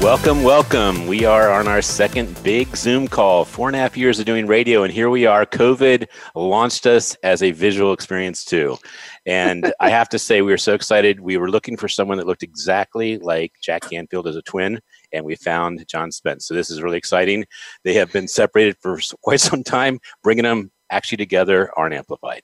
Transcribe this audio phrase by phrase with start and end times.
[0.00, 1.06] Welcome, welcome.
[1.06, 3.44] We are on our second big Zoom call.
[3.44, 5.44] Four and a half years of doing radio, and here we are.
[5.44, 8.78] COVID launched us as a visual experience too.
[9.26, 11.20] And I have to say, we were so excited.
[11.20, 14.80] We were looking for someone that looked exactly like Jack Canfield as a twin,
[15.12, 16.46] and we found John Spence.
[16.46, 17.44] So this is really exciting.
[17.84, 20.00] They have been separated for quite some time.
[20.22, 22.40] Bringing them actually together aren't amplified.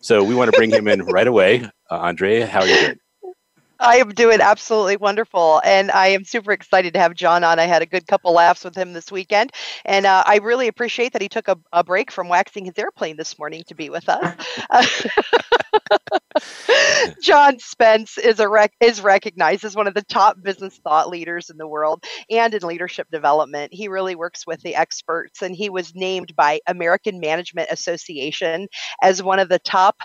[0.00, 1.64] So we want to bring him in right away.
[1.90, 2.98] Uh, Andrea, how are you doing?
[3.82, 7.58] I am doing absolutely wonderful, and I am super excited to have John on.
[7.58, 9.50] I had a good couple laughs with him this weekend,
[9.84, 13.16] and uh, I really appreciate that he took a, a, break from waxing his airplane
[13.16, 14.36] this morning to be with us.
[17.22, 21.50] John Spence is a rec- is recognized as one of the top business thought leaders
[21.50, 23.72] in the world and in leadership development.
[23.72, 28.68] He really works with the experts, and he was named by American Management Association
[29.02, 29.96] as one of the top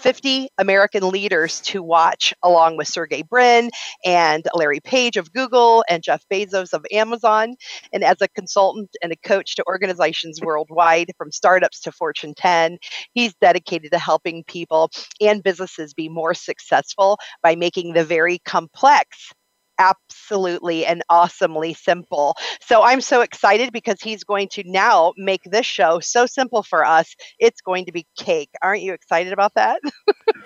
[0.00, 3.70] 50 American leaders to watch, along with Sergey Brin
[4.04, 7.54] and Larry Page of Google and Jeff Bezos of Amazon.
[7.92, 12.78] And as a consultant and a coach to organizations worldwide, from startups to Fortune 10,
[13.12, 14.90] he's dedicated to helping people
[15.20, 19.32] and businesses be more successful by making the very complex
[19.80, 22.36] absolutely and awesomely simple.
[22.60, 26.84] So I'm so excited because he's going to now make this show so simple for
[26.84, 27.16] us.
[27.38, 28.50] It's going to be cake.
[28.62, 29.80] Aren't you excited about that?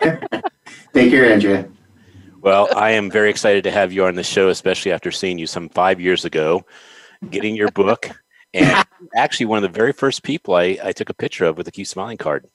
[0.94, 1.68] Thank you, Andrea.
[2.40, 5.46] Well, I am very excited to have you on the show, especially after seeing you
[5.46, 6.64] some five years ago,
[7.30, 8.10] getting your book,
[8.52, 11.66] and actually one of the very first people I, I took a picture of with
[11.68, 12.46] a Keep Smiling card.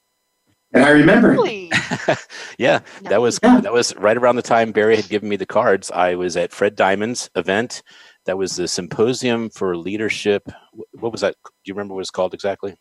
[0.74, 1.32] And I remember.
[1.32, 1.72] Really?
[2.58, 3.60] yeah, that was yeah.
[3.62, 5.90] that was right around the time Barry had given me the cards.
[5.92, 7.82] I was at Fred Diamond's event.
[8.26, 10.48] That was the symposium for leadership.
[10.94, 11.36] What was that?
[11.44, 12.76] Do you remember what it was called exactly?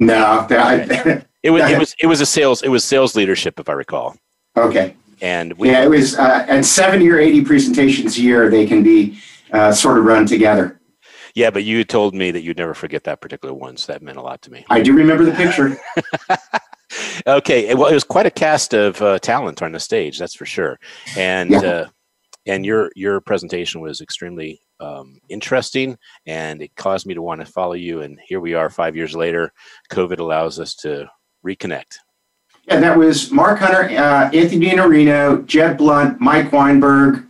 [0.00, 3.68] No, that, it was it was it was a sales it was sales leadership if
[3.68, 4.16] I recall.
[4.56, 4.96] Okay.
[5.20, 8.48] And we, yeah, it was uh, and seventy or eighty presentations a year.
[8.50, 9.18] They can be
[9.52, 10.80] uh, sort of run together.
[11.34, 14.18] Yeah, but you told me that you'd never forget that particular one, so that meant
[14.18, 14.64] a lot to me.
[14.70, 15.78] I do remember the picture.
[17.26, 20.46] okay, well, it was quite a cast of uh, talent on the stage, that's for
[20.46, 20.78] sure.
[21.16, 21.60] And yeah.
[21.60, 21.88] uh,
[22.46, 27.46] and your your presentation was extremely um, interesting, and it caused me to want to
[27.46, 28.00] follow you.
[28.00, 29.52] And here we are, five years later.
[29.90, 31.08] COVID allows us to
[31.44, 31.98] reconnect.
[32.66, 37.24] Yeah, that was Mark Hunter, uh, Anthony Iannarino, Jeb Blount, Mike Weinberg,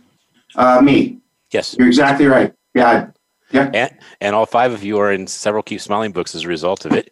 [0.55, 1.19] uh, me.
[1.51, 2.53] Yes, you're exactly right.
[2.75, 3.07] Yeah,
[3.51, 3.71] yeah.
[3.73, 6.85] And, and all five of you are in several Keep Smiling books as a result
[6.85, 7.11] of it.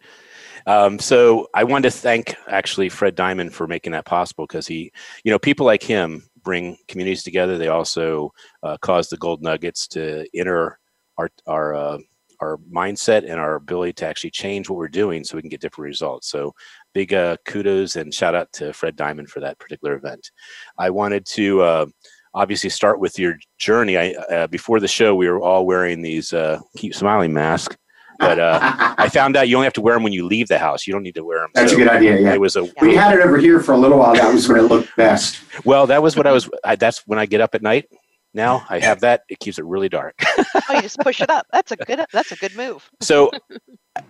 [0.68, 4.92] Um, so I wanted to thank actually Fred Diamond for making that possible because he,
[5.24, 7.56] you know, people like him bring communities together.
[7.56, 10.78] They also uh, cause the gold nuggets to enter
[11.16, 11.98] our our uh,
[12.40, 15.62] our mindset and our ability to actually change what we're doing so we can get
[15.62, 16.28] different results.
[16.28, 16.52] So
[16.92, 20.30] big uh, kudos and shout out to Fred Diamond for that particular event.
[20.76, 21.86] I wanted to uh,
[22.34, 23.96] obviously start with your journey.
[23.96, 27.74] I, uh, before the show, we were all wearing these uh, keep smiling masks.
[28.18, 28.58] But uh,
[28.98, 30.86] I found out you only have to wear them when you leave the house.
[30.86, 31.50] You don't need to wear them.
[31.54, 32.20] That's so a good idea.
[32.20, 32.68] Yeah, it was a.
[32.80, 34.14] We had it over here for a little while.
[34.14, 35.40] That was when it looked best.
[35.64, 36.50] Well, that was what I was.
[36.64, 37.86] I, that's when I get up at night.
[38.34, 39.22] Now I have that.
[39.28, 40.14] It keeps it really dark.
[40.38, 41.46] oh, you just push it up.
[41.52, 42.04] That's a good.
[42.12, 42.88] That's a good move.
[43.00, 43.30] So,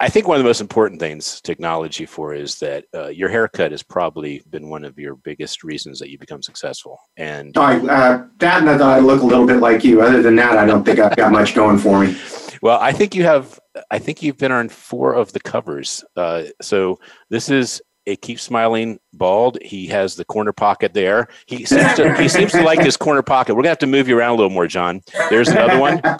[0.00, 3.08] I think one of the most important things to acknowledge you for is that uh,
[3.08, 6.98] your haircut has probably been one of your biggest reasons that you become successful.
[7.16, 10.02] And I, uh, that and I thought I look a little bit like you.
[10.02, 12.16] Other than that, I don't think I've got much going for me.
[12.62, 13.58] Well, I think you have.
[13.90, 16.04] I think you've been on four of the covers.
[16.16, 16.98] Uh, so
[17.30, 19.58] this is a keep smiling bald.
[19.62, 21.28] He has the corner pocket there.
[21.46, 23.54] He seems to he seems to like his corner pocket.
[23.54, 25.02] We're gonna have to move you around a little more, John.
[25.30, 26.00] There's another one.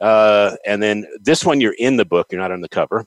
[0.00, 2.26] Uh, and then this one, you're in the book.
[2.32, 3.06] You're not on the cover.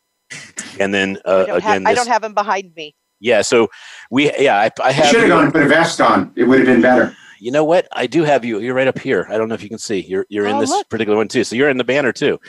[0.80, 2.95] And then uh, I again, have, this, I don't have him behind me.
[3.19, 3.42] Yeah.
[3.42, 3.68] So
[4.10, 5.07] we yeah I, I have.
[5.07, 6.31] Should have gone and put a vest on.
[6.38, 7.88] It would have been better you know what?
[7.92, 8.60] I do have you.
[8.60, 9.28] You're right up here.
[9.30, 10.02] I don't know if you can see.
[10.02, 10.90] You're you're in oh, this look.
[10.90, 11.44] particular one too.
[11.44, 12.40] So you're in the banner too.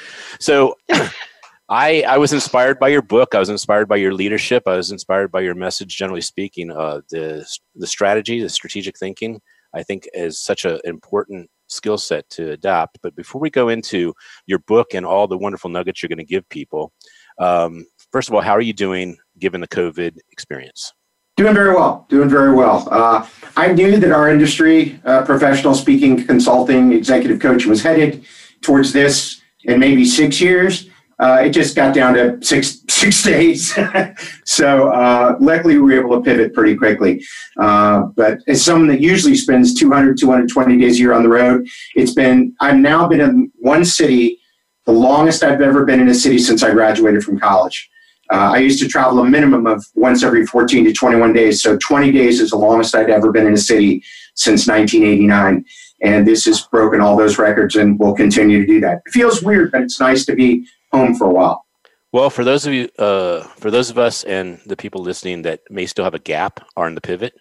[0.40, 0.76] So
[1.68, 3.34] I I was inspired by your book.
[3.34, 4.64] I was inspired by your leadership.
[4.66, 5.96] I was inspired by your message.
[5.96, 9.40] Generally speaking, uh, the the strategy, the strategic thinking,
[9.74, 12.98] I think is such an important skill set to adopt.
[13.02, 14.14] But before we go into
[14.46, 16.92] your book and all the wonderful nuggets you're going to give people,
[17.38, 20.92] um, first of all, how are you doing given the COVID experience?
[21.36, 22.06] Doing very well.
[22.08, 22.88] Doing very well.
[22.90, 23.26] Uh,
[23.58, 28.24] I knew that our industry, uh, professional speaking, consulting, executive coaching, was headed
[28.62, 30.88] towards this in maybe six years.
[31.18, 33.74] Uh, it just got down to six six days.
[34.44, 37.22] so uh, luckily, we were able to pivot pretty quickly.
[37.58, 41.66] Uh, but as someone that usually spends 200, 220 days a year on the road,
[41.94, 44.38] it's been, I've now been in one city,
[44.86, 47.90] the longest I've ever been in a city since I graduated from college.
[48.30, 51.62] Uh, I used to travel a minimum of once every 14 to 21 days.
[51.62, 54.02] So 20 days is the longest I'd ever been in a city
[54.34, 55.64] since 1989.
[56.02, 59.02] And this has broken all those records and will continue to do that.
[59.06, 61.64] It feels weird, but it's nice to be home for a while.
[62.12, 65.60] Well, for those of you, uh, for those of us and the people listening that
[65.70, 67.34] may still have a gap or in the pivot,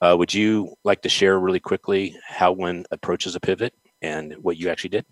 [0.00, 4.56] uh, would you like to share really quickly how one approaches a pivot and what
[4.56, 5.06] you actually did?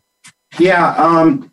[0.59, 1.52] Yeah, um,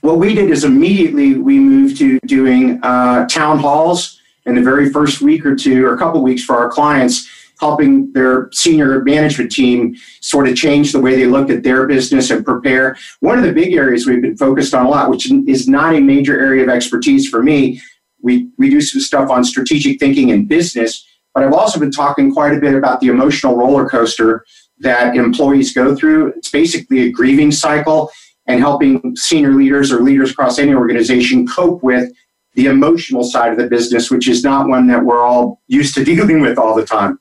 [0.00, 4.90] what we did is immediately we moved to doing uh, town halls in the very
[4.90, 7.28] first week or two or a couple weeks for our clients
[7.60, 12.30] helping their senior management team sort of change the way they looked at their business
[12.30, 12.96] and prepare.
[13.20, 16.00] One of the big areas we've been focused on a lot, which is not a
[16.00, 17.80] major area of expertise for me,
[18.22, 22.32] we, we do some stuff on strategic thinking and business, but I've also been talking
[22.32, 24.46] quite a bit about the emotional roller coaster
[24.78, 26.28] that employees go through.
[26.28, 28.10] It's basically a grieving cycle
[28.46, 32.10] and helping senior leaders or leaders across any organization cope with
[32.54, 36.04] the emotional side of the business, which is not one that we're all used to
[36.12, 37.18] dealing with all the time.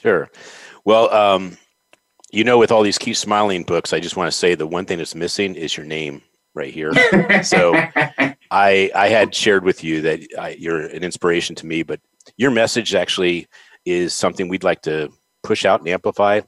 [0.00, 0.30] Sure.
[0.84, 1.56] Well, um,
[2.32, 4.84] you know, with all these Keep Smiling books, I just want to say the one
[4.84, 6.22] thing that's missing is your name
[6.54, 6.92] right here.
[7.42, 7.74] so
[8.50, 12.00] I I had shared with you that I, you're an inspiration to me, but
[12.36, 13.46] your message actually
[13.84, 15.12] is something we'd like to
[15.42, 16.40] push out and amplify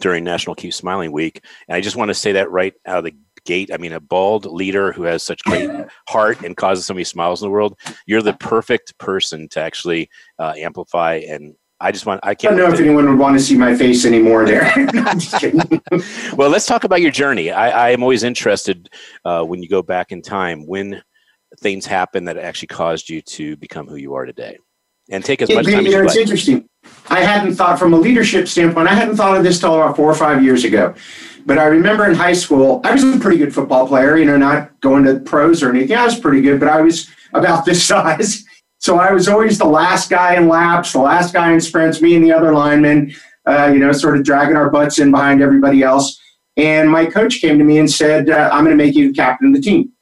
[0.00, 1.42] during National Keep Smiling Week.
[1.68, 3.14] And I just want to say that right out of the
[3.46, 3.70] gate.
[3.72, 5.70] I mean, a bald leader who has such great
[6.08, 7.78] heart and causes so many smiles in the world.
[8.06, 12.54] You're the perfect person to actually uh, amplify and I just want, I can't.
[12.54, 14.72] I don't know if anyone would want to see my face anymore there.
[16.34, 17.50] well, let's talk about your journey.
[17.50, 18.88] I, I am always interested
[19.26, 21.02] uh, when you go back in time when
[21.60, 24.58] things happen that actually caused you to become who you are today.
[25.10, 26.22] And take as much time as you It's like.
[26.22, 26.68] interesting.
[27.08, 30.10] I hadn't thought from a leadership standpoint, I hadn't thought of this till about four
[30.10, 30.94] or five years ago.
[31.44, 34.36] But I remember in high school, I was a pretty good football player, you know,
[34.36, 35.96] not going to pros or anything.
[35.96, 38.44] I was pretty good, but I was about this size.
[38.78, 42.16] So I was always the last guy in laps, the last guy in sprints, me
[42.16, 43.14] and the other linemen,
[43.46, 46.20] uh, you know, sort of dragging our butts in behind everybody else.
[46.56, 49.14] And my coach came to me and said, uh, I'm going to make you the
[49.14, 49.92] captain of the team.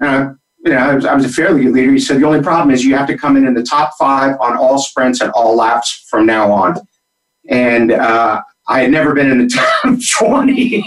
[0.00, 0.34] Uh,
[0.64, 1.92] you know, I was, I was, a fairly good leader.
[1.92, 4.36] He said, the only problem is you have to come in in the top five
[4.40, 6.76] on all sprints and all laps from now on.
[7.48, 9.48] And uh, I had never been in the
[9.82, 10.84] top 20.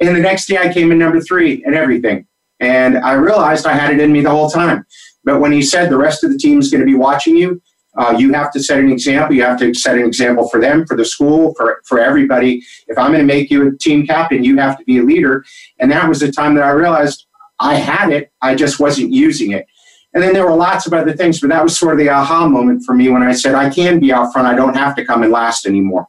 [0.00, 2.26] and the next day I came in number three and everything.
[2.60, 4.86] And I realized I had it in me the whole time.
[5.24, 7.60] But when he said the rest of the team is going to be watching you,
[7.98, 9.36] uh, you have to set an example.
[9.36, 12.62] You have to set an example for them, for the school, for, for everybody.
[12.88, 15.44] If I'm going to make you a team captain, you have to be a leader.
[15.78, 17.26] And that was the time that I realized
[17.62, 19.66] I had it, I just wasn't using it.
[20.14, 22.46] And then there were lots of other things, but that was sort of the aha
[22.46, 24.46] moment for me when I said, I can be out front.
[24.46, 26.08] I don't have to come in last anymore.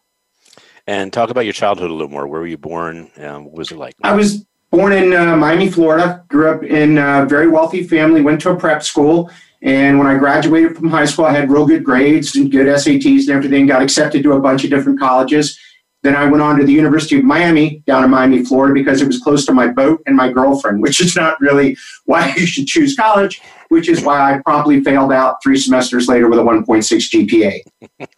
[0.88, 2.28] And talk about your childhood a little more.
[2.28, 3.10] Where were you born?
[3.18, 3.96] Um, what was it like?
[4.04, 6.26] I was born in uh, Miami, Florida.
[6.28, 8.22] Grew up in a very wealthy family.
[8.22, 9.32] Went to a prep school.
[9.62, 13.22] And when I graduated from high school, I had real good grades and good SATs
[13.22, 13.66] and everything.
[13.66, 15.58] Got accepted to a bunch of different colleges.
[16.04, 19.08] Then I went on to the University of Miami down in Miami, Florida, because it
[19.08, 22.68] was close to my boat and my girlfriend, which is not really why you should
[22.68, 26.84] choose college, which is why I promptly failed out three semesters later with a 1.6
[26.84, 27.60] GPA.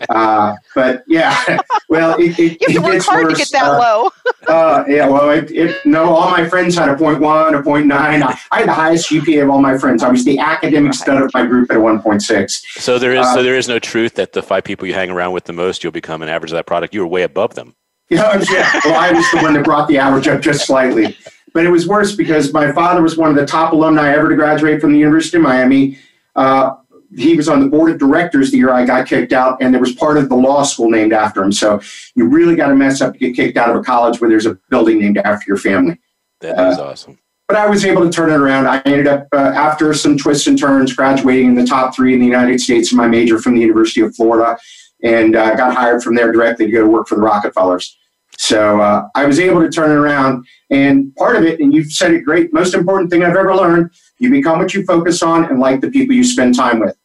[0.09, 1.59] Uh, but yeah,
[1.89, 3.33] well, it, it, you have to work hard worse.
[3.33, 4.09] to get that uh, low.
[4.47, 7.91] uh, yeah, well, it, it, no, all my friends had a 0.1, a 0.9.
[7.91, 10.03] I, I had the highest GPA of all my friends.
[10.03, 12.51] I was the academic stud of my group at a 1.6.
[12.77, 15.33] So there is, so there is no truth that the five people you hang around
[15.33, 16.93] with the most, you'll become an average of that product.
[16.93, 17.75] You were way above them.
[18.09, 18.79] Yeah, yeah.
[18.85, 21.17] Well, I was the one that brought the average up just slightly.
[21.55, 24.35] But it was worse because my father was one of the top alumni ever to
[24.35, 25.97] graduate from the University of Miami.
[26.35, 26.75] Uh,
[27.15, 29.79] he was on the board of directors the year I got kicked out, and there
[29.79, 31.53] was part of the law school named after him.
[31.53, 31.79] So
[32.13, 34.45] you really got to mess up to get kicked out of a college where there's
[34.45, 35.97] a building named after your family.
[36.41, 37.19] That is uh, awesome.
[37.47, 38.67] But I was able to turn it around.
[38.67, 42.19] I ended up, uh, after some twists and turns, graduating in the top three in
[42.19, 44.57] the United States in my major from the University of Florida
[45.03, 47.97] and uh, got hired from there directly to go to work for the Rockefellers.
[48.37, 50.45] So uh, I was able to turn it around.
[50.69, 53.91] And part of it, and you've said it great, most important thing I've ever learned,
[54.19, 56.95] you become what you focus on and like the people you spend time with.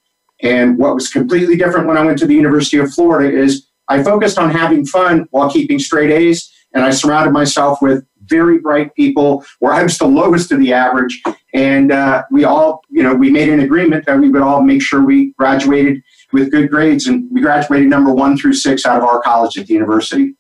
[0.43, 4.03] And what was completely different when I went to the University of Florida is I
[4.03, 6.51] focused on having fun while keeping straight A's.
[6.73, 10.73] And I surrounded myself with very bright people where I was the lowest of the
[10.73, 11.21] average.
[11.53, 14.83] And uh, we all, you know, we made an agreement that we would all make
[14.83, 16.01] sure we graduated
[16.33, 17.09] with good grades.
[17.09, 20.37] And we graduated number one through six out of our college at the university.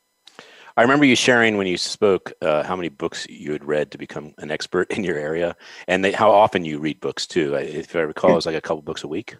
[0.80, 3.98] I remember you sharing when you spoke uh, how many books you had read to
[3.98, 5.54] become an expert in your area,
[5.88, 7.54] and they, how often you read books too.
[7.54, 9.36] If I recall, it was like a couple books a week.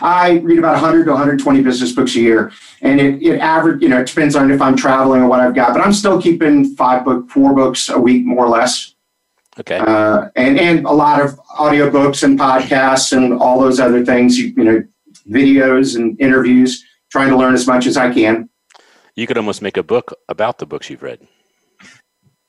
[0.00, 2.50] I read about 100 to 120 business books a year,
[2.82, 5.54] and it, it average, you know, it depends on if I'm traveling or what I've
[5.54, 8.96] got, but I'm still keeping five book, four books a week, more or less.
[9.60, 9.78] Okay.
[9.78, 14.52] Uh, and and a lot of audiobooks and podcasts and all those other things, you,
[14.56, 14.82] you know,
[15.30, 18.48] videos and interviews, trying to learn as much as I can.
[19.16, 21.20] You could almost make a book about the books you've read.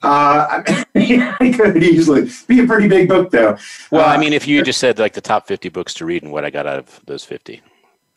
[0.01, 0.63] Uh,
[0.95, 3.57] I could easily be a pretty big book, though.
[3.91, 6.23] Well, uh, I mean, if you just said like the top fifty books to read
[6.23, 7.61] and what I got out of those fifty.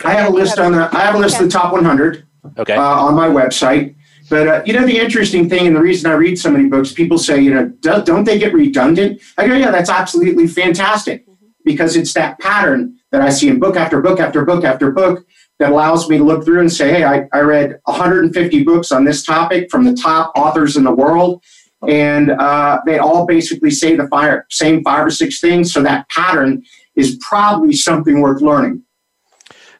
[0.04, 0.88] I have a list on the.
[0.96, 2.26] I have a list of the top 100
[2.58, 2.76] Okay.
[2.76, 3.96] uh, on my website.
[4.30, 6.92] But uh, you know, the interesting thing, and the reason I read so many books,
[6.92, 9.20] people say, you know, do, don't they get redundant?
[9.36, 11.24] I go, yeah, that's absolutely fantastic
[11.64, 15.26] because it's that pattern that I see in book after book after book after book
[15.58, 19.04] that allows me to look through and say, hey, I, I read 150 books on
[19.04, 21.42] this topic from the top authors in the world.
[21.86, 25.72] And uh, they all basically say the fire, same five or six things.
[25.72, 26.64] So that pattern
[26.96, 28.82] is probably something worth learning.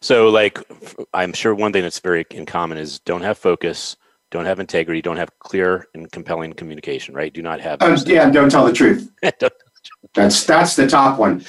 [0.00, 0.60] So, like,
[1.12, 3.96] I'm sure one thing that's very in common is don't have focus,
[4.30, 7.14] don't have integrity, don't have clear and compelling communication.
[7.14, 7.34] Right?
[7.34, 7.80] Do not have.
[7.80, 9.10] Those yeah, don't tell the truth.
[9.40, 9.52] Don't-
[10.14, 11.44] That's that's the top one.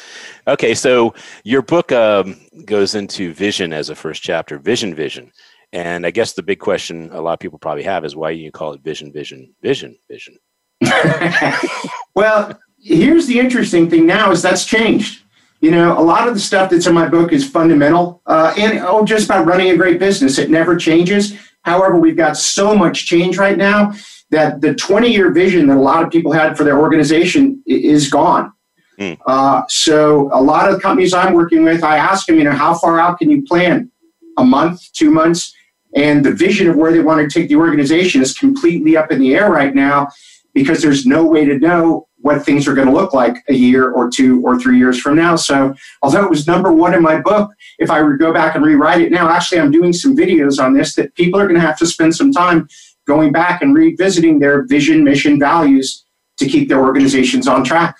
[0.47, 5.31] Okay, so your book um, goes into vision as a first chapter, vision, vision,
[5.73, 8.51] and I guess the big question a lot of people probably have is why you
[8.51, 10.37] call it vision, vision, vision, vision.
[12.15, 15.23] well, here's the interesting thing now is that's changed.
[15.61, 18.79] You know, a lot of the stuff that's in my book is fundamental uh, and
[18.79, 20.37] oh, just about running a great business.
[20.37, 21.37] It never changes.
[21.63, 23.93] However, we've got so much change right now
[24.31, 28.09] that the 20 year vision that a lot of people had for their organization is
[28.09, 28.51] gone.
[28.97, 29.13] Hmm.
[29.25, 32.51] Uh, so, a lot of the companies I'm working with, I ask them, you know,
[32.51, 33.89] how far out can you plan?
[34.37, 35.53] A month, two months?
[35.95, 39.19] And the vision of where they want to take the organization is completely up in
[39.19, 40.09] the air right now
[40.53, 43.91] because there's no way to know what things are going to look like a year
[43.91, 45.35] or two or three years from now.
[45.37, 48.65] So, although it was number one in my book, if I would go back and
[48.65, 51.65] rewrite it now, actually, I'm doing some videos on this that people are going to
[51.65, 52.67] have to spend some time
[53.09, 56.05] going back and revisiting their vision, mission, values
[56.37, 57.97] to keep their organizations on track.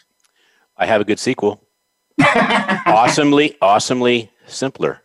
[0.78, 1.68] I have a good sequel.
[2.86, 5.02] awesomely, awesomely simpler.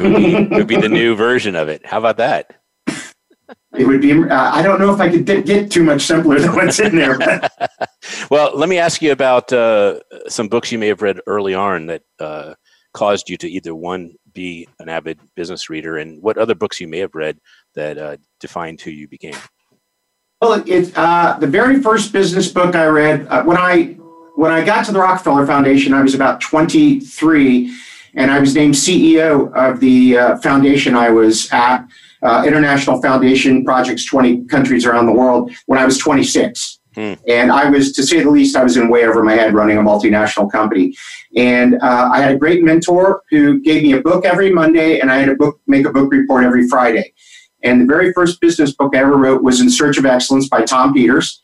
[0.00, 1.84] Would be, would be the new version of it.
[1.84, 2.54] How about that?
[3.76, 6.38] It would be, uh, I don't know if I could get, get too much simpler
[6.38, 7.18] than what's in there.
[7.18, 7.50] But
[8.30, 11.86] Well, let me ask you about uh, some books you may have read early on
[11.86, 12.54] that uh,
[12.94, 16.88] caused you to either one be an avid business reader, and what other books you
[16.88, 17.38] may have read
[17.74, 19.36] that uh, defined who you became.
[20.40, 23.96] Well, it, uh, the very first business book I read uh, when I
[24.34, 27.72] when I got to the Rockefeller Foundation, I was about 23,
[28.14, 31.86] and I was named CEO of the uh, foundation I was at,
[32.22, 36.80] uh, International Foundation Projects 20 countries around the world, when I was 26.
[36.94, 37.14] Hmm.
[37.28, 39.78] And I was, to say the least, I was in way over my head running
[39.78, 40.94] a multinational company.
[41.36, 45.10] And uh, I had a great mentor who gave me a book every Monday, and
[45.10, 47.12] I had a book make a book report every Friday.
[47.62, 50.62] And the very first business book I ever wrote was In Search of Excellence by
[50.62, 51.42] Tom Peters.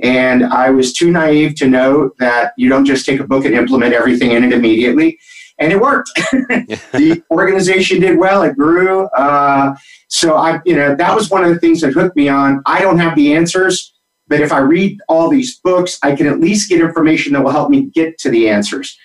[0.00, 3.54] And I was too naive to know that you don't just take a book and
[3.54, 5.18] implement everything in it immediately.
[5.58, 6.10] And it worked.
[6.32, 8.42] the organization did well.
[8.42, 9.06] It grew.
[9.08, 9.74] Uh,
[10.08, 12.62] so I, you know, that was one of the things that hooked me on.
[12.64, 13.92] I don't have the answers,
[14.28, 17.50] but if I read all these books, I can at least get information that will
[17.50, 18.96] help me get to the answers.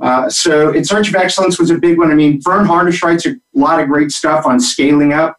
[0.00, 2.10] Uh, so, In Search of Excellence was a big one.
[2.10, 5.36] I mean, Verne Harnish writes a lot of great stuff on scaling up.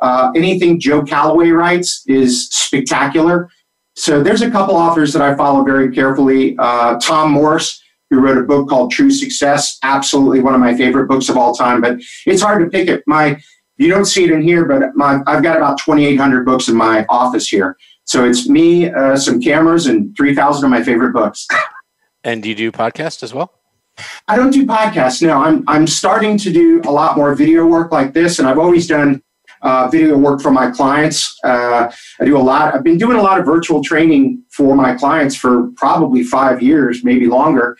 [0.00, 3.50] Uh, anything Joe Calloway writes is spectacular.
[3.96, 6.56] So, there's a couple authors that I follow very carefully.
[6.58, 11.06] Uh, Tom Morris, who wrote a book called True Success, absolutely one of my favorite
[11.06, 11.80] books of all time.
[11.80, 13.02] But it's hard to pick it.
[13.06, 13.40] My
[13.76, 17.04] you don't see it in here, but my, I've got about 2,800 books in my
[17.08, 17.76] office here.
[18.04, 21.46] So it's me, uh, some cameras, and 3,000 of my favorite books.
[22.22, 23.52] And do you do podcasts as well?
[24.28, 25.42] I don't do podcasts now.
[25.44, 28.86] I'm I'm starting to do a lot more video work like this, and I've always
[28.86, 29.22] done
[29.64, 31.38] uh, video work for my clients.
[31.42, 31.90] Uh,
[32.20, 32.74] I do a lot.
[32.74, 37.02] I've been doing a lot of virtual training for my clients for probably five years,
[37.02, 37.76] maybe longer.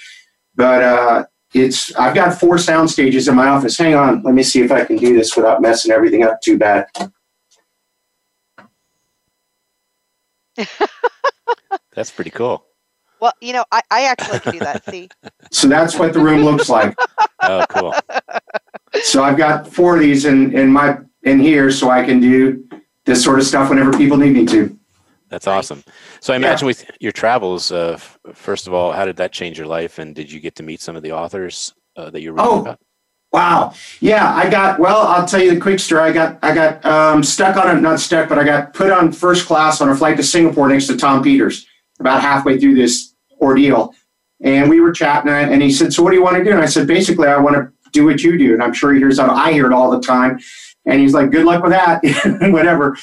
[0.56, 3.78] But uh, it's I've got four sound stages in my office.
[3.78, 6.58] Hang on, let me see if I can do this without messing everything up too
[6.58, 6.86] bad.
[11.94, 12.66] That's pretty cool.
[13.20, 14.84] Well, you know, I, I actually can do that.
[14.90, 15.08] See,
[15.50, 16.94] So that's what the room looks like.
[17.46, 17.94] Oh, cool.
[19.02, 22.66] So I've got four of these in in my in here, so I can do
[23.04, 24.78] this sort of stuff whenever people need me to.
[25.28, 25.84] That's awesome.
[26.20, 29.58] So I imagine with your travels, uh, f- first of all, how did that change
[29.58, 29.98] your life?
[29.98, 32.50] And did you get to meet some of the authors uh, that you were reading
[32.52, 32.80] Oh, about?
[33.32, 33.74] Wow.
[34.00, 34.78] Yeah, I got.
[34.80, 36.00] Well, I'll tell you the quick story.
[36.02, 36.38] I got.
[36.42, 37.80] I got um, stuck on it.
[37.82, 40.86] Not stuck, but I got put on first class on a flight to Singapore next
[40.86, 41.66] to Tom Peters.
[42.00, 43.94] About halfway through this ordeal,
[44.42, 46.60] and we were chatting, and he said, "So what do you want to do?" And
[46.60, 49.16] I said, "Basically, I want to do what you do." And I'm sure he hears
[49.18, 49.30] that.
[49.30, 50.38] I hear it all the time.
[50.86, 52.00] And he's like, "Good luck with that."
[52.52, 52.96] Whatever.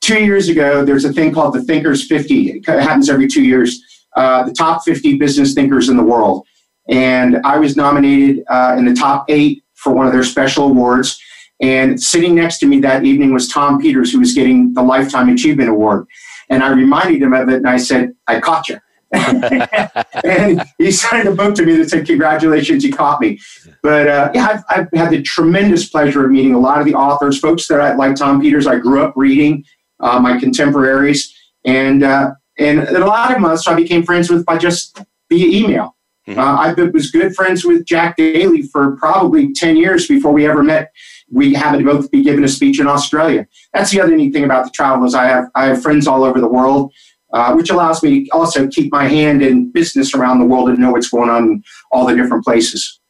[0.00, 2.50] Two years ago, there's a thing called the Thinkers 50.
[2.50, 3.82] It happens every two years.
[4.14, 6.46] Uh, the top 50 business thinkers in the world
[6.88, 11.20] and I was nominated uh, in the top eight for one of their special awards.
[11.60, 15.28] And sitting next to me that evening was Tom Peters, who was getting the Lifetime
[15.28, 16.06] Achievement Award.
[16.50, 18.78] And I reminded him of it, and I said, "I caught you."
[19.14, 23.38] and he signed a book to me that said, "Congratulations, you caught me."
[23.82, 26.94] But uh, yeah, I've, I've, had the tremendous pleasure of meeting a lot of the
[26.94, 28.16] authors, folks that I like.
[28.16, 29.64] Tom Peters, I grew up reading,
[30.00, 31.32] uh, my contemporaries,
[31.64, 35.46] and uh, and a lot of them so I became friends with by just via
[35.46, 35.96] email.
[36.28, 36.40] Mm-hmm.
[36.40, 40.62] Uh, I was good friends with Jack Daly for probably 10 years before we ever
[40.62, 40.90] met.
[41.30, 43.46] We happened to both be giving a speech in Australia.
[43.72, 46.22] That's the other neat thing about the travel is I have, I have friends all
[46.22, 46.92] over the world,
[47.32, 50.92] uh, which allows me also keep my hand in business around the world and know
[50.92, 53.00] what's going on in all the different places.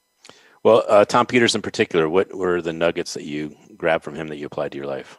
[0.63, 4.29] Well, uh, Tom Peters in particular, what were the nuggets that you grabbed from him
[4.29, 5.19] that you applied to your life?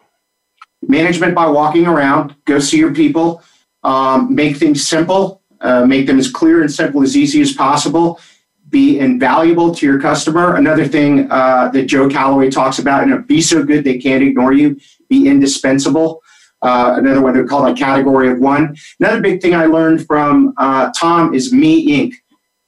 [0.81, 3.43] Management by walking around, go see your people,
[3.83, 8.19] um, make things simple, uh, make them as clear and simple as easy as possible
[8.69, 10.55] be invaluable to your customer.
[10.55, 14.23] Another thing uh, that joe calloway talks about you know be so good they can't
[14.23, 14.79] ignore you
[15.09, 16.21] be indispensable.
[16.61, 18.75] Uh, another one they call a category of one.
[18.99, 22.13] Another big thing i learned from uh, tom is me inc.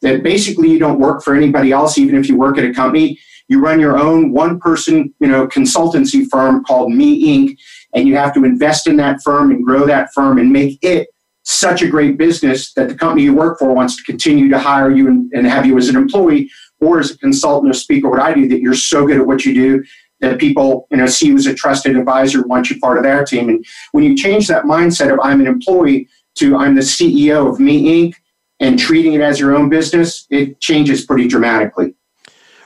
[0.02, 3.20] That basically you don't work for anybody else even if you work at a company.
[3.50, 7.58] You run your own one person you know consultancy firm called me inc.
[7.96, 11.08] And you have to invest in that firm and grow that firm and make it
[11.48, 14.92] such a great business that the company you work for wants to continue to hire
[14.92, 16.52] you and, and have you as an employee
[16.82, 19.46] or as a consultant or speaker, what I do, that you're so good at what
[19.46, 19.84] you do
[20.20, 23.24] that people you know see you as a trusted advisor, want you part of their
[23.24, 23.48] team.
[23.48, 27.62] And when you change that mindset of I'm an employee to I'm the CEO of
[27.62, 28.16] Me Inc.
[28.60, 31.96] and treating it as your own business, it changes pretty dramatically.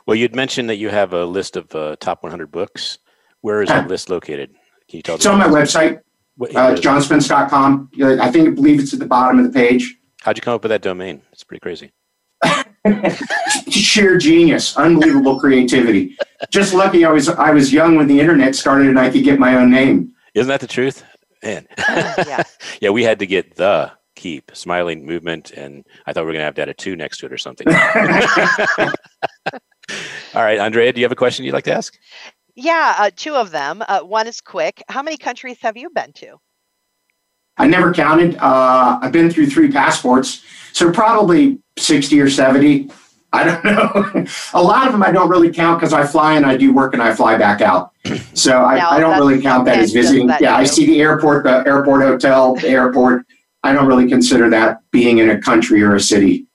[0.07, 2.97] Well, you'd mentioned that you have a list of uh, top 100 books.
[3.41, 4.55] Where is that list located?
[4.89, 5.15] Can you tell?
[5.15, 6.01] It's on my website,
[6.41, 7.89] uh, johnspence.com.
[8.01, 9.97] I think I believe it's at the bottom of the page.
[10.21, 11.21] How'd you come up with that domain?
[11.31, 11.91] It's pretty crazy.
[13.69, 16.17] Sheer genius, unbelievable creativity.
[16.51, 19.39] Just lucky I was I was young when the internet started and I could get
[19.39, 20.13] my own name.
[20.33, 21.03] Isn't that the truth?
[21.43, 21.67] Man.
[21.77, 22.43] yeah.
[22.81, 26.45] yeah, we had to get the keep smiling movement and I thought we were gonna
[26.45, 27.67] have to add a two next to it or something.
[30.33, 31.97] All right, Andrea, do you have a question you'd like to ask?
[32.55, 33.83] Yeah, uh, two of them.
[33.87, 34.83] Uh, one is quick.
[34.89, 36.37] How many countries have you been to?
[37.57, 38.37] I never counted.
[38.37, 42.89] Uh, I've been through three passports, so probably 60 or 70.
[43.33, 44.25] I don't know.
[44.53, 46.93] a lot of them I don't really count because I fly and I do work
[46.93, 47.91] and I fly back out.
[48.33, 50.25] So I, I don't really count that as visiting.
[50.27, 53.25] That yeah, I see the airport, the airport hotel, the airport.
[53.61, 56.47] I don't really consider that being in a country or a city.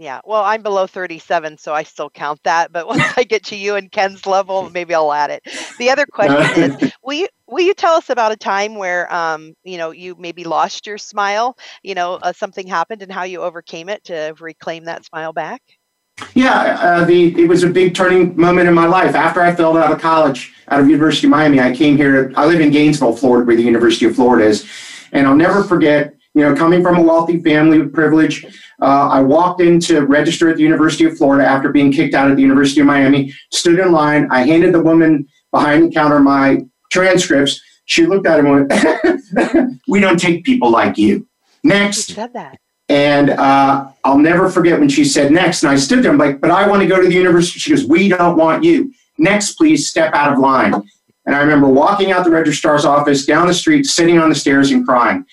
[0.00, 2.72] Yeah, well, I'm below 37, so I still count that.
[2.72, 5.46] But once I get to you and Ken's level, maybe I'll add it.
[5.78, 9.52] The other question is, will you will you tell us about a time where um,
[9.62, 11.54] you know you maybe lost your smile?
[11.82, 15.60] You know, uh, something happened and how you overcame it to reclaim that smile back.
[16.32, 19.14] Yeah, uh, the it was a big turning moment in my life.
[19.14, 22.32] After I failed out of college, out of University of Miami, I came here.
[22.36, 24.66] I live in Gainesville, Florida, where the University of Florida is,
[25.12, 26.14] and I'll never forget.
[26.34, 28.44] You know, coming from a wealthy family with privilege,
[28.80, 32.30] uh, I walked in to register at the University of Florida after being kicked out
[32.30, 34.28] of the University of Miami, stood in line.
[34.30, 36.60] I handed the woman behind the counter my
[36.92, 37.60] transcripts.
[37.86, 41.26] She looked at him and went, We don't take people like you.
[41.64, 42.06] Next.
[42.06, 42.58] She said that.
[42.88, 45.64] And uh, I'll never forget when she said next.
[45.64, 47.58] And I stood there, I'm like, But I want to go to the university.
[47.58, 48.92] She goes, We don't want you.
[49.18, 50.74] Next, please step out of line.
[51.26, 54.70] And I remember walking out the registrar's office, down the street, sitting on the stairs
[54.70, 55.26] and crying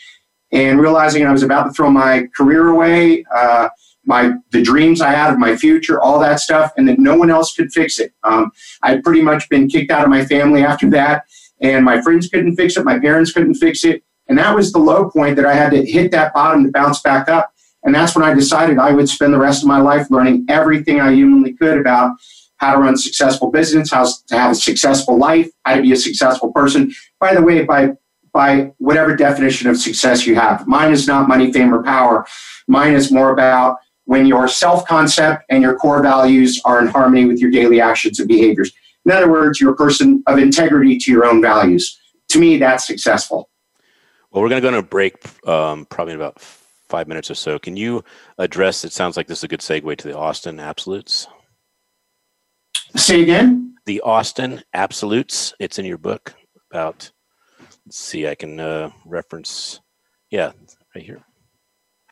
[0.52, 3.70] and realizing I was about to throw my career away, uh,
[4.06, 7.30] my the dreams I had of my future, all that stuff, and that no one
[7.30, 8.14] else could fix it.
[8.24, 11.26] Um, I'd pretty much been kicked out of my family after that,
[11.62, 14.80] and my friends couldn't fix it, my parents couldn't fix it, and that was the
[14.80, 17.54] low point that I had to hit that bottom to bounce back up.
[17.84, 21.00] And that's when I decided I would spend the rest of my life learning everything
[21.00, 22.18] I humanly could about
[22.58, 25.92] how to run a successful business, how to have a successful life, how to be
[25.92, 26.92] a successful person.
[27.20, 27.92] By the way, by
[28.38, 30.68] by whatever definition of success you have.
[30.68, 32.24] Mine is not money, fame, or power.
[32.68, 37.26] Mine is more about when your self concept and your core values are in harmony
[37.26, 38.72] with your daily actions and behaviors.
[39.06, 42.00] In other words, you're a person of integrity to your own values.
[42.30, 43.50] To me, that's successful.
[44.30, 45.16] Well, we're going to go on a break
[45.48, 47.58] um, probably in about five minutes or so.
[47.58, 48.04] Can you
[48.38, 48.86] address?
[48.86, 51.26] It sounds like this is a good segue to the Austin Absolutes.
[52.96, 53.74] Say again.
[53.88, 55.56] The Austin Absolutes.
[55.60, 56.36] It's in your book
[56.72, 57.10] about.
[57.88, 58.28] Let's see.
[58.28, 59.80] I can uh, reference.
[60.30, 60.52] Yeah,
[60.94, 61.24] right here.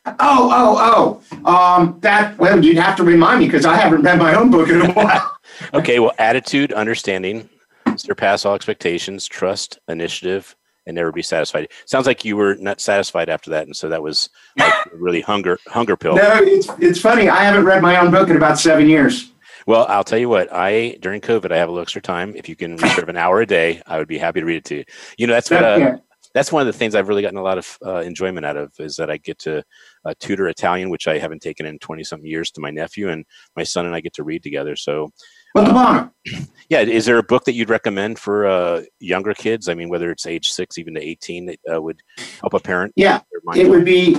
[0.06, 1.50] Oh, oh, oh.
[1.50, 4.70] Um, that, well, you'd have to remind me because I haven't read my own book
[4.70, 5.36] in a while.
[5.74, 7.50] okay, well, attitude, understanding,
[7.96, 11.68] surpass all expectations, trust, initiative, and never be satisfied.
[11.84, 15.58] Sounds like you were not satisfied after that, and so that was like really hunger
[15.66, 16.16] hunger pill.
[16.16, 17.28] No, it's it's funny.
[17.28, 19.30] I haven't read my own book in about seven years.
[19.66, 20.52] Well, I'll tell you what.
[20.52, 22.34] I during COVID, I have a little extra time.
[22.36, 24.64] If you can reserve an hour a day, I would be happy to read it
[24.66, 24.84] to you.
[25.18, 25.64] You know, that's what.
[25.64, 25.96] Uh.
[26.34, 28.70] That's one of the things I've really gotten a lot of uh, enjoyment out of
[28.78, 29.64] is that I get to
[30.04, 33.24] uh, tutor Italian, which I haven't taken in twenty something years, to my nephew, and
[33.56, 34.76] my son and I get to read together.
[34.76, 35.10] So
[35.56, 36.10] um,
[36.68, 39.68] yeah, is there a book that you'd recommend for uh, younger kids?
[39.68, 42.02] I mean, whether it's age six, even to eighteen, that uh, would
[42.40, 42.92] help a parent.
[42.96, 43.20] Yeah,
[43.54, 44.16] it would be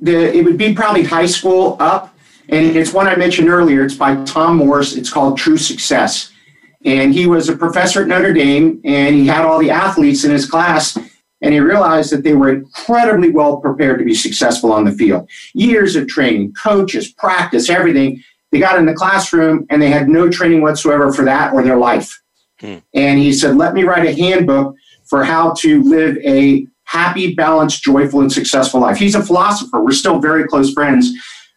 [0.00, 2.14] the it would be probably high school up,
[2.50, 3.84] and it's one I mentioned earlier.
[3.84, 4.96] It's by Tom Morris.
[4.96, 6.32] It's called True Success,
[6.84, 10.30] and he was a professor at Notre Dame, and he had all the athletes in
[10.30, 10.98] his class.
[11.42, 15.26] And he realized that they were incredibly well prepared to be successful on the field.
[15.54, 20.28] Years of training, coaches, practice, everything they got in the classroom and they had no
[20.28, 22.20] training whatsoever for that or their life.
[22.58, 22.78] Hmm.
[22.94, 27.82] And he said, Let me write a handbook for how to live a happy, balanced,
[27.82, 28.96] joyful, and successful life.
[28.96, 29.82] He's a philosopher.
[29.82, 31.10] We're still very close friends.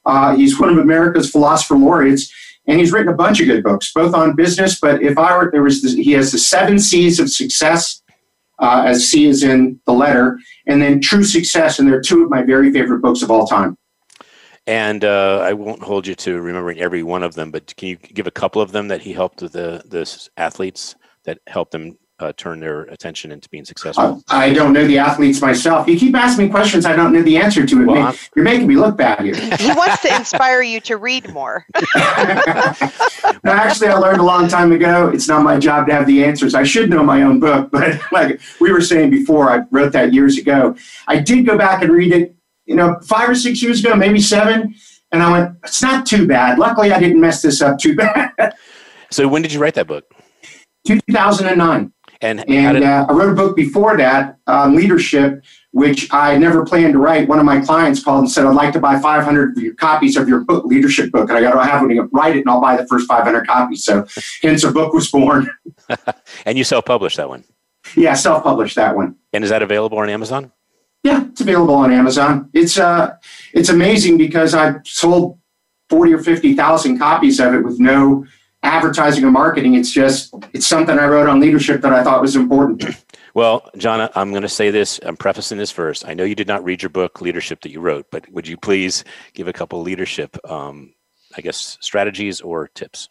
[0.05, 2.33] Uh, he's one of America's philosopher laureates,
[2.67, 4.79] and he's written a bunch of good books, both on business.
[4.79, 8.01] But if I were, there was, this, he has the seven C's of success,
[8.59, 12.29] uh, as C is in the letter, and then True Success, and they're two of
[12.29, 13.77] my very favorite books of all time.
[14.65, 17.97] And uh, I won't hold you to remembering every one of them, but can you
[17.97, 22.33] give a couple of them that he helped the the athletes that helped them uh,
[22.33, 24.23] turn their attention into being successful?
[24.29, 25.87] I, I don't know the athletes myself.
[25.87, 27.81] You keep asking me questions I don't know the answer to.
[27.81, 29.35] It well, you're making me look bad here.
[29.57, 31.65] he wants to inspire you to read more.
[31.95, 35.09] no, actually, I learned a long time ago.
[35.09, 36.55] It's not my job to have the answers.
[36.55, 40.13] I should know my own book, but like we were saying before, I wrote that
[40.13, 40.75] years ago.
[41.07, 44.21] I did go back and read it you know, five or six years ago, maybe
[44.21, 44.75] seven.
[45.11, 46.57] And I went, it's not too bad.
[46.57, 48.55] Luckily, I didn't mess this up too bad.
[49.11, 50.05] so when did you write that book?
[50.87, 51.93] 2009.
[52.23, 56.65] And, and did- uh, I wrote a book before that, um, Leadership, which I never
[56.65, 57.27] planned to write.
[57.27, 60.41] One of my clients called and said, I'd like to buy 500 copies of your
[60.45, 61.29] book, Leadership book.
[61.29, 63.83] And I got to have to write it and I'll buy the first 500 copies.
[63.83, 64.05] So
[64.41, 65.49] hence a book was born.
[66.45, 67.43] and you self-published that one?
[67.95, 69.17] Yeah, self-published that one.
[69.33, 70.51] And is that available on Amazon?
[71.03, 72.49] Yeah, it's available on Amazon.
[72.53, 73.17] It's uh,
[73.53, 75.37] it's amazing because I've sold
[75.89, 78.25] forty or fifty thousand copies of it with no
[78.63, 79.75] advertising or marketing.
[79.75, 82.85] It's just it's something I wrote on leadership that I thought was important.
[83.35, 84.99] Well, John, I'm going to say this.
[85.03, 86.07] I'm prefacing this first.
[86.07, 88.57] I know you did not read your book, Leadership, that you wrote, but would you
[88.57, 90.93] please give a couple leadership, um,
[91.35, 93.09] I guess, strategies or tips?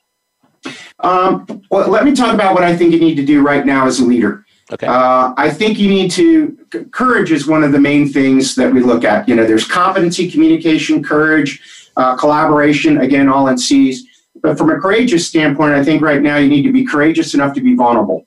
[1.00, 3.86] Um, well, let me talk about what I think you need to do right now
[3.86, 4.46] as a leader.
[4.72, 4.86] Okay.
[4.86, 6.56] Uh, I think you need to,
[6.92, 9.28] courage is one of the main things that we look at.
[9.28, 11.60] You know, there's competency, communication, courage,
[11.96, 14.06] uh, collaboration, again, all in C's.
[14.40, 17.54] But from a courageous standpoint, I think right now you need to be courageous enough
[17.54, 18.26] to be vulnerable,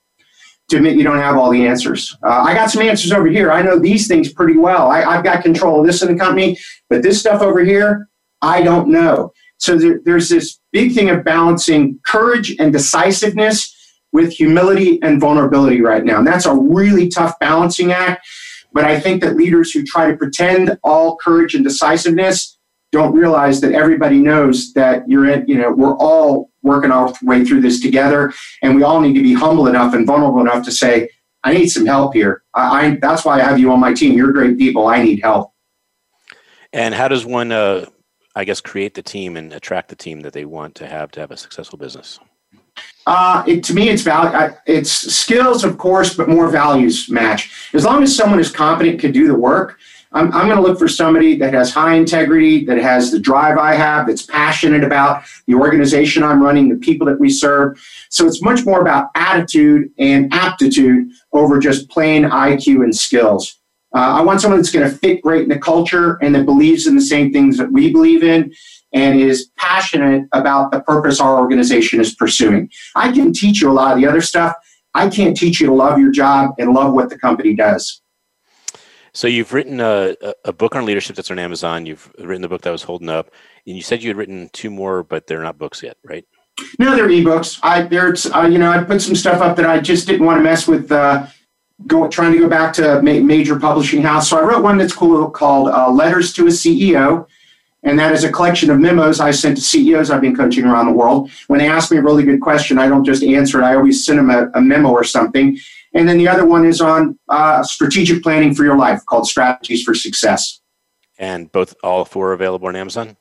[0.68, 2.16] to admit you don't have all the answers.
[2.22, 3.50] Uh, I got some answers over here.
[3.50, 4.90] I know these things pretty well.
[4.90, 8.08] I, have got control of this in the company, but this stuff over here,
[8.40, 9.32] I don't know.
[9.58, 13.72] So there, there's this big thing of balancing courage and decisiveness
[14.12, 16.18] with humility and vulnerability right now.
[16.18, 18.26] And that's a really tough balancing act.
[18.72, 22.55] But I think that leaders who try to pretend all courage and decisiveness
[22.92, 27.44] don't realize that everybody knows that you're in, you know, we're all working our way
[27.44, 28.32] through this together.
[28.62, 31.10] And we all need to be humble enough and vulnerable enough to say,
[31.44, 32.42] I need some help here.
[32.54, 34.16] I, I that's why I have you on my team.
[34.16, 34.86] You're great people.
[34.86, 35.52] I need help.
[36.72, 37.86] And how does one, uh,
[38.34, 41.20] I guess, create the team and attract the team that they want to have to
[41.20, 42.18] have a successful business?
[43.06, 44.54] Uh, it, to me, it's value.
[44.66, 47.70] It's skills, of course, but more values match.
[47.72, 49.78] As long as someone is competent, can do the work.
[50.16, 53.58] I'm, I'm going to look for somebody that has high integrity, that has the drive
[53.58, 57.78] I have, that's passionate about the organization I'm running, the people that we serve.
[58.08, 63.58] So it's much more about attitude and aptitude over just plain IQ and skills.
[63.94, 66.86] Uh, I want someone that's going to fit great in the culture and that believes
[66.86, 68.54] in the same things that we believe in
[68.94, 72.70] and is passionate about the purpose our organization is pursuing.
[72.94, 74.54] I can teach you a lot of the other stuff.
[74.94, 78.00] I can't teach you to love your job and love what the company does.
[79.16, 81.86] So you've written a, a book on leadership that's on Amazon.
[81.86, 83.30] You've written the book that was holding up,
[83.66, 86.26] and you said you had written two more, but they're not books yet, right?
[86.78, 87.58] No, they're ebooks.
[87.62, 90.38] I there's uh, you know I put some stuff up that I just didn't want
[90.38, 90.92] to mess with.
[90.92, 91.26] Uh,
[91.86, 94.28] go trying to go back to ma- major publishing house.
[94.28, 97.26] So I wrote one that's cool called uh, "Letters to a CEO,"
[97.86, 100.86] And that is a collection of memos I sent to CEOs I've been coaching around
[100.86, 101.30] the world.
[101.46, 103.64] When they ask me a really good question, I don't just answer it.
[103.64, 105.56] I always send them a, a memo or something.
[105.96, 109.82] And then the other one is on uh, strategic planning for your life called Strategies
[109.82, 110.60] for Success.
[111.18, 113.16] And both, all four available on Amazon?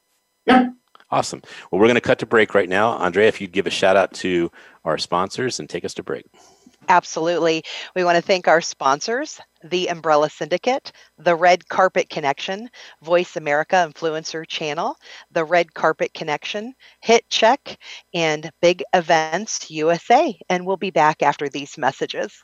[0.46, 0.72] Yeah.
[1.10, 1.42] Awesome.
[1.72, 2.98] Well, we're going to cut to break right now.
[2.98, 4.52] Andrea, if you'd give a shout out to
[4.84, 6.26] our sponsors and take us to break.
[6.90, 7.64] Absolutely.
[7.96, 12.70] We want to thank our sponsors, the Umbrella Syndicate, the Red Carpet Connection,
[13.02, 14.98] Voice America Influencer Channel,
[15.32, 17.80] the Red Carpet Connection, Hit Check,
[18.14, 20.38] and Big Events USA.
[20.50, 22.44] And we'll be back after these messages.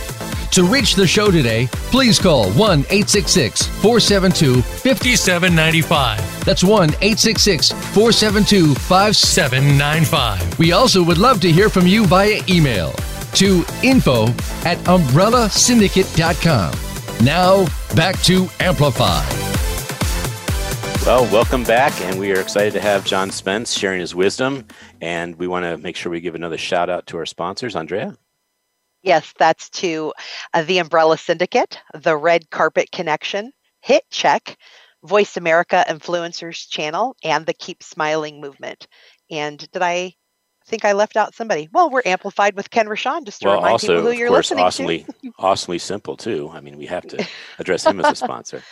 [0.51, 6.45] To reach the show today, please call 1 866 472 5795.
[6.45, 10.59] That's 1 866 472 5795.
[10.59, 12.91] We also would love to hear from you via email
[13.35, 14.25] to info
[14.65, 17.25] at umbrellasyndicate.com.
[17.25, 19.25] Now, back to Amplify.
[21.05, 24.65] Well, welcome back, and we are excited to have John Spence sharing his wisdom.
[24.99, 27.73] And we want to make sure we give another shout out to our sponsors.
[27.75, 28.17] Andrea?
[29.03, 30.13] Yes, that's to
[30.53, 34.57] uh, the Umbrella Syndicate, the Red Carpet Connection, Hit Check,
[35.03, 38.87] Voice America Influencers Channel, and the Keep Smiling Movement.
[39.31, 40.13] And did I
[40.65, 41.69] think I left out somebody?
[41.71, 44.51] Well, we're amplified with Ken Rochon just to well, remind also, people who you're course,
[44.51, 45.33] listening awesomely, to.
[45.39, 46.49] awesomely simple too.
[46.53, 47.27] I mean, we have to
[47.59, 48.63] address him as a sponsor.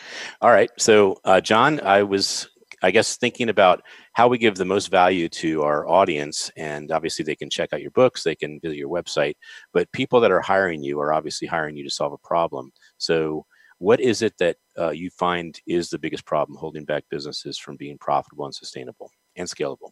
[0.42, 2.48] All right, so uh, John, I was,
[2.84, 3.82] I guess, thinking about
[4.14, 6.52] how we give the most value to our audience.
[6.58, 9.36] And obviously, they can check out your books, they can visit your website,
[9.74, 12.72] but people that are hiring you are obviously hiring you to solve a problem.
[12.98, 13.46] So,
[13.78, 17.78] what is it that uh, you find is the biggest problem holding back businesses from
[17.78, 19.92] being profitable and sustainable and scalable?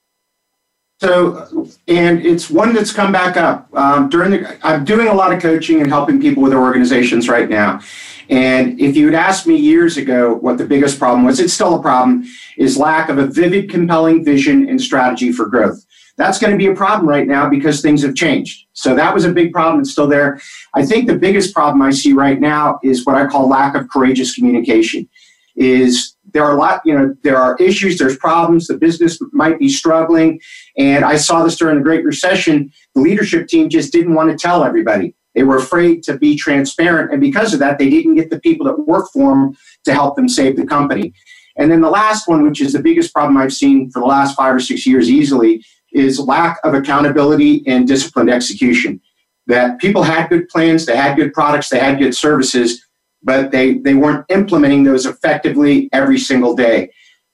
[1.00, 4.68] So, and it's one that's come back up um, during the.
[4.68, 7.82] I'm doing a lot of coaching and helping people with their organizations right now.
[8.30, 11.76] And if you had asked me years ago what the biggest problem was, it's still
[11.76, 12.26] a problem,
[12.58, 15.86] is lack of a vivid, compelling vision and strategy for growth.
[16.18, 18.66] That's going to be a problem right now because things have changed.
[18.74, 19.82] So that was a big problem.
[19.82, 20.42] It's still there.
[20.74, 23.88] I think the biggest problem I see right now is what I call lack of
[23.88, 25.08] courageous communication.
[25.56, 29.58] Is there are a lot, you know, there are issues, there's problems, the business might
[29.58, 30.40] be struggling.
[30.78, 32.72] And I saw this during the Great Recession.
[32.94, 35.16] The leadership team just didn't want to tell everybody.
[35.34, 37.12] They were afraid to be transparent.
[37.12, 40.16] And because of that, they didn't get the people that work for them to help
[40.16, 41.12] them save the company.
[41.56, 44.36] And then the last one, which is the biggest problem I've seen for the last
[44.36, 49.02] five or six years easily, is lack of accountability and disciplined execution.
[49.48, 52.87] That people had good plans, they had good products, they had good services,
[53.24, 56.92] but they, they weren't implementing those effectively every single day.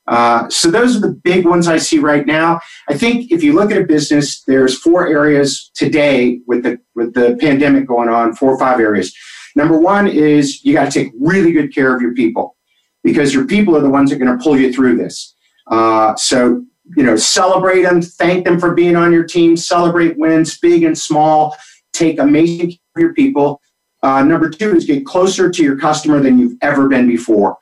[0.07, 2.59] Uh, so those are the big ones I see right now.
[2.89, 7.13] I think if you look at a business, there's four areas today with the with
[7.13, 9.15] the pandemic going on, four or five areas.
[9.55, 12.57] Number one is you got to take really good care of your people
[13.03, 15.35] because your people are the ones that are going to pull you through this.
[15.67, 16.65] Uh, so
[16.97, 20.97] you know, celebrate them, thank them for being on your team, celebrate wins, big and
[20.97, 21.55] small.
[21.93, 23.61] Take amazing care of your people.
[24.03, 27.57] Uh, number two is get closer to your customer than you've ever been before.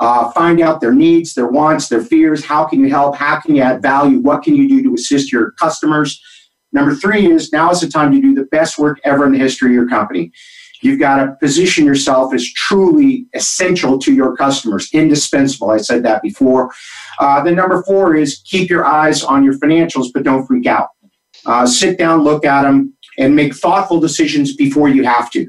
[0.00, 2.44] Uh, find out their needs, their wants, their fears.
[2.44, 3.14] How can you help?
[3.14, 4.18] How can you add value?
[4.18, 6.20] What can you do to assist your customers?
[6.72, 9.38] Number three is now is the time to do the best work ever in the
[9.38, 10.32] history of your company.
[10.82, 15.70] You've got to position yourself as truly essential to your customers, indispensable.
[15.70, 16.72] I said that before.
[17.20, 20.88] Uh, then number four is keep your eyes on your financials, but don't freak out.
[21.46, 25.48] Uh, sit down, look at them, and make thoughtful decisions before you have to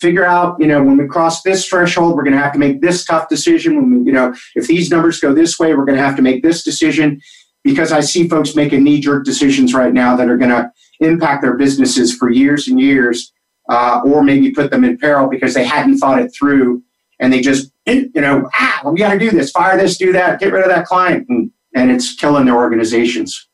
[0.00, 2.80] figure out, you know, when we cross this threshold, we're going to have to make
[2.80, 3.76] this tough decision.
[3.76, 6.22] When we, you know, if these numbers go this way, we're going to have to
[6.22, 7.20] make this decision
[7.64, 11.42] because I see folks making knee jerk decisions right now that are going to impact
[11.42, 13.32] their businesses for years and years,
[13.68, 16.82] uh, or maybe put them in peril because they hadn't thought it through
[17.18, 20.40] and they just you know, ah, we got to do this, fire this, do that,
[20.40, 23.48] get rid of that client, and, and it's killing their organizations.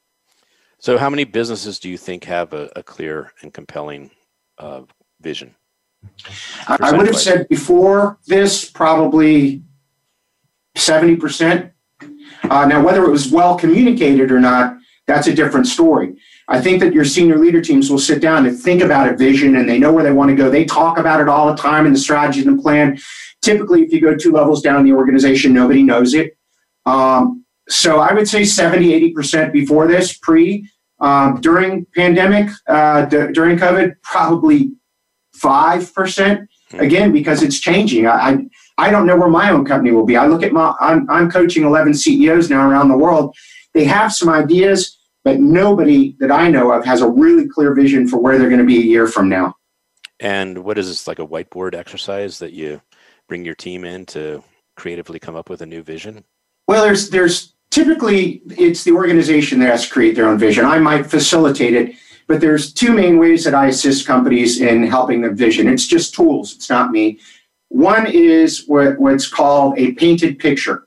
[0.78, 4.10] So, how many businesses do you think have a, a clear and compelling
[4.58, 4.82] uh,
[5.20, 5.54] vision?
[6.68, 9.62] I would have said before this probably
[10.76, 11.70] 70%.
[12.44, 16.16] Uh, now, whether it was well communicated or not, that's a different story.
[16.48, 19.56] I think that your senior leader teams will sit down and think about a vision
[19.56, 20.50] and they know where they want to go.
[20.50, 22.98] They talk about it all the time in the strategy and the plan.
[23.42, 26.36] Typically, if you go two levels down in the organization, nobody knows it.
[26.86, 30.68] Um, so I would say 70, 80% before this, pre.
[31.00, 34.72] Um, during pandemic, uh, d- during COVID, probably
[35.36, 36.46] 5%.
[36.70, 36.80] Hmm.
[36.80, 38.06] Again, because it's changing.
[38.06, 38.38] I, I,
[38.78, 40.16] I don't know where my own company will be.
[40.16, 43.36] I look at my, I'm, I'm coaching 11 CEOs now around the world.
[43.74, 48.08] They have some ideas, but nobody that I know of has a really clear vision
[48.08, 49.54] for where they're going to be a year from now.
[50.20, 52.80] And what is this like a whiteboard exercise that you
[53.28, 54.42] bring your team in to
[54.76, 56.24] creatively come up with a new vision?
[56.68, 60.64] Well, there's there's typically it's the organization that has to create their own vision.
[60.64, 65.20] I might facilitate it, but there's two main ways that I assist companies in helping
[65.20, 65.68] their vision.
[65.68, 66.54] It's just tools.
[66.54, 67.20] It's not me.
[67.68, 70.86] One is what, what's called a painted picture.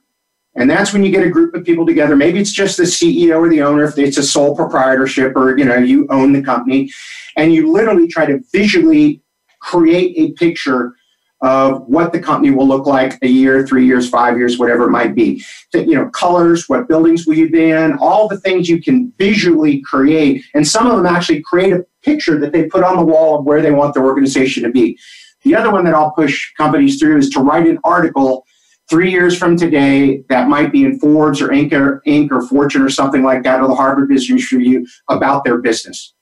[0.56, 2.16] And that's when you get a group of people together.
[2.16, 5.66] Maybe it's just the CEO or the owner, if it's a sole proprietorship or you
[5.66, 6.90] know you own the company,
[7.36, 9.20] and you literally try to visually
[9.60, 10.95] create a picture
[11.42, 14.90] of what the company will look like a year, three years, five years, whatever it
[14.90, 15.44] might be.
[15.74, 19.80] You know, colors, what buildings will you be in, all the things you can visually
[19.82, 20.44] create.
[20.54, 23.44] And some of them actually create a picture that they put on the wall of
[23.44, 24.98] where they want their organization to be.
[25.44, 28.46] The other one that I'll push companies through is to write an article
[28.88, 31.72] three years from today that might be in Forbes or Inc.
[31.72, 32.30] or, Inc.
[32.30, 36.14] or Fortune or something like that, or the Harvard Business Review about their business.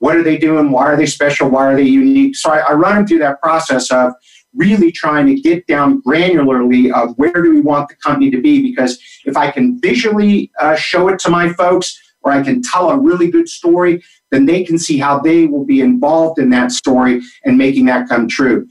[0.00, 0.70] What are they doing?
[0.70, 1.48] Why are they special?
[1.48, 2.36] Why are they unique?
[2.36, 4.12] So I, I run them through that process of
[4.58, 8.60] really trying to get down granularly of where do we want the company to be
[8.60, 12.90] because if i can visually uh, show it to my folks or i can tell
[12.90, 16.70] a really good story then they can see how they will be involved in that
[16.70, 18.68] story and making that come true.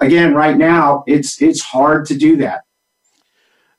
[0.00, 2.62] Again right now it's it's hard to do that.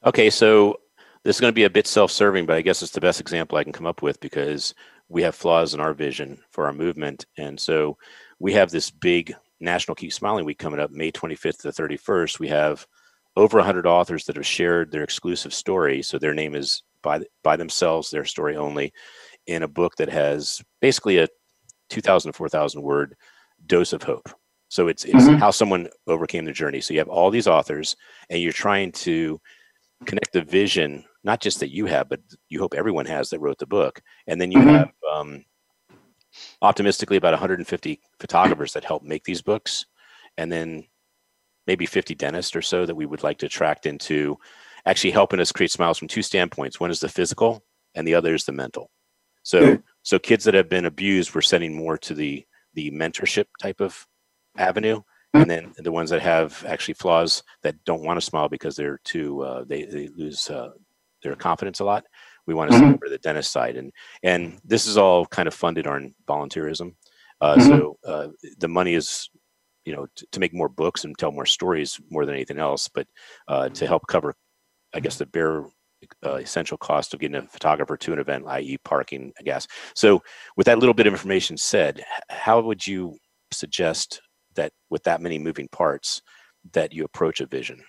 [0.06, 0.78] Okay so
[1.24, 3.58] this is going to be a bit self-serving but i guess it's the best example
[3.58, 4.74] i can come up with because
[5.12, 7.26] we have flaws in our vision for our movement.
[7.38, 7.97] And so
[8.39, 12.47] we have this big National Keep Smiling Week coming up, May 25th to 31st, we
[12.50, 12.86] have
[13.36, 16.02] over 100 authors that have shared their exclusive story.
[16.02, 18.91] So their name is by, by themselves, their story only,
[19.47, 21.28] in a book that has basically a
[21.89, 23.15] 2,000 to 4,000 word
[23.65, 24.30] dose of hope.
[24.69, 25.36] So it's, it's mm-hmm.
[25.36, 26.82] how someone overcame the journey.
[26.82, 27.95] So you have all these authors,
[28.30, 29.39] and you're trying to
[30.06, 33.58] connect the vision, not just that you have, but you hope everyone has that wrote
[33.58, 34.02] the book.
[34.28, 34.69] And then you mm-hmm.
[34.69, 35.43] have um,
[36.62, 39.86] optimistically about 150 photographers that help make these books,
[40.38, 40.86] and then
[41.67, 44.38] maybe 50 dentists or so that we would like to attract into
[44.86, 46.80] actually helping us create smiles from two standpoints.
[46.80, 47.63] One is the physical,
[47.96, 48.89] and the other is the mental.
[49.44, 53.82] So, so kids that have been abused, we're sending more to the the mentorship type
[53.82, 54.08] of
[54.58, 55.02] avenue,
[55.34, 59.00] and then the ones that have actually flaws that don't want to smile because they're
[59.04, 60.70] too uh, they they lose uh,
[61.24, 62.06] their confidence a lot
[62.47, 62.93] we want to mm-hmm.
[62.93, 63.91] over the dentist side and
[64.23, 66.93] and this is all kind of funded on volunteerism
[67.41, 67.67] uh, mm-hmm.
[67.67, 68.27] so uh,
[68.60, 69.30] the money is
[69.86, 72.88] you know t- to make more books and tell more stories more than anything else
[72.88, 73.08] but
[73.47, 74.34] uh, to help cover
[74.93, 75.65] i guess the bare
[76.25, 80.21] uh, essential cost of getting a photographer to an event i.e parking gas so
[80.58, 83.15] with that little bit of information said how would you
[83.51, 84.21] suggest
[84.56, 86.21] that with that many moving parts
[86.73, 87.84] that you approach a vision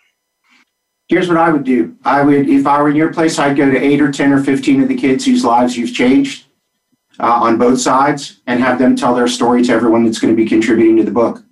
[1.12, 1.94] here's what I would do.
[2.06, 4.42] I would, if I were in your place, I'd go to eight or 10 or
[4.42, 6.46] 15 of the kids whose lives you've changed
[7.20, 10.42] uh, on both sides and have them tell their story to everyone that's going to
[10.42, 11.44] be contributing to the book.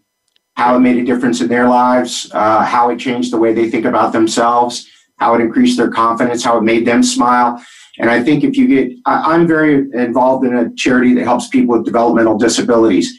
[0.55, 3.70] How it made a difference in their lives, uh, how it changed the way they
[3.70, 7.62] think about themselves, how it increased their confidence, how it made them smile.
[7.99, 11.49] And I think if you get, I, am very involved in a charity that helps
[11.49, 13.12] people with developmental disabilities.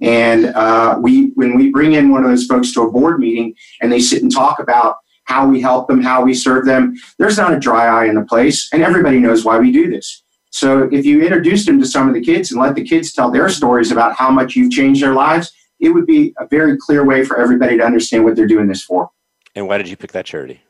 [0.00, 3.56] And uh, we, when we bring in one of those folks to a board meeting
[3.82, 6.94] and they sit and talk about how we help them, how we serve them.
[7.18, 10.22] There's not a dry eye in the place, and everybody knows why we do this.
[10.50, 13.30] So if you introduce them to some of the kids and let the kids tell
[13.30, 17.04] their stories about how much you've changed their lives, it would be a very clear
[17.04, 19.10] way for everybody to understand what they're doing this for.
[19.54, 20.62] And why did you pick that charity?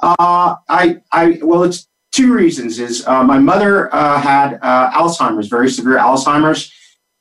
[0.00, 2.78] Uh, I, I, well, it's two reasons.
[2.78, 6.72] Is uh, my mother uh, had uh, Alzheimer's, very severe Alzheimer's,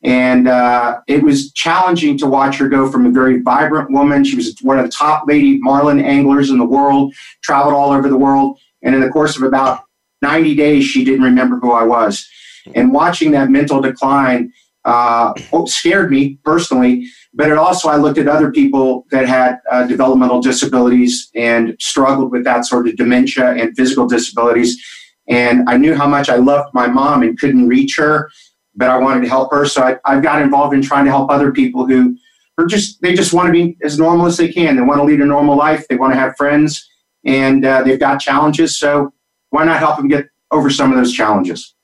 [0.06, 4.24] and uh, it was challenging to watch her go from a very vibrant woman.
[4.24, 8.08] She was one of the top lady marlin anglers in the world, traveled all over
[8.08, 8.60] the world.
[8.84, 9.82] And in the course of about
[10.22, 12.30] 90 days, she didn't remember who I was.
[12.76, 14.54] And watching that mental decline,
[14.86, 15.34] uh,
[15.66, 17.08] scared me personally.
[17.34, 22.32] But it also, I looked at other people that had uh, developmental disabilities and struggled
[22.32, 24.80] with that sort of dementia and physical disabilities.
[25.28, 28.30] And I knew how much I loved my mom and couldn't reach her,
[28.76, 29.66] but I wanted to help her.
[29.66, 32.18] So I, I got involved in trying to help other people who
[32.58, 34.76] are just, they just want to be as normal as they can.
[34.76, 35.88] They want to lead a normal life.
[35.88, 36.90] They want to have friends
[37.26, 38.78] and uh, they've got challenges.
[38.78, 39.14] So
[39.50, 41.76] why not help them get over some of those challenges?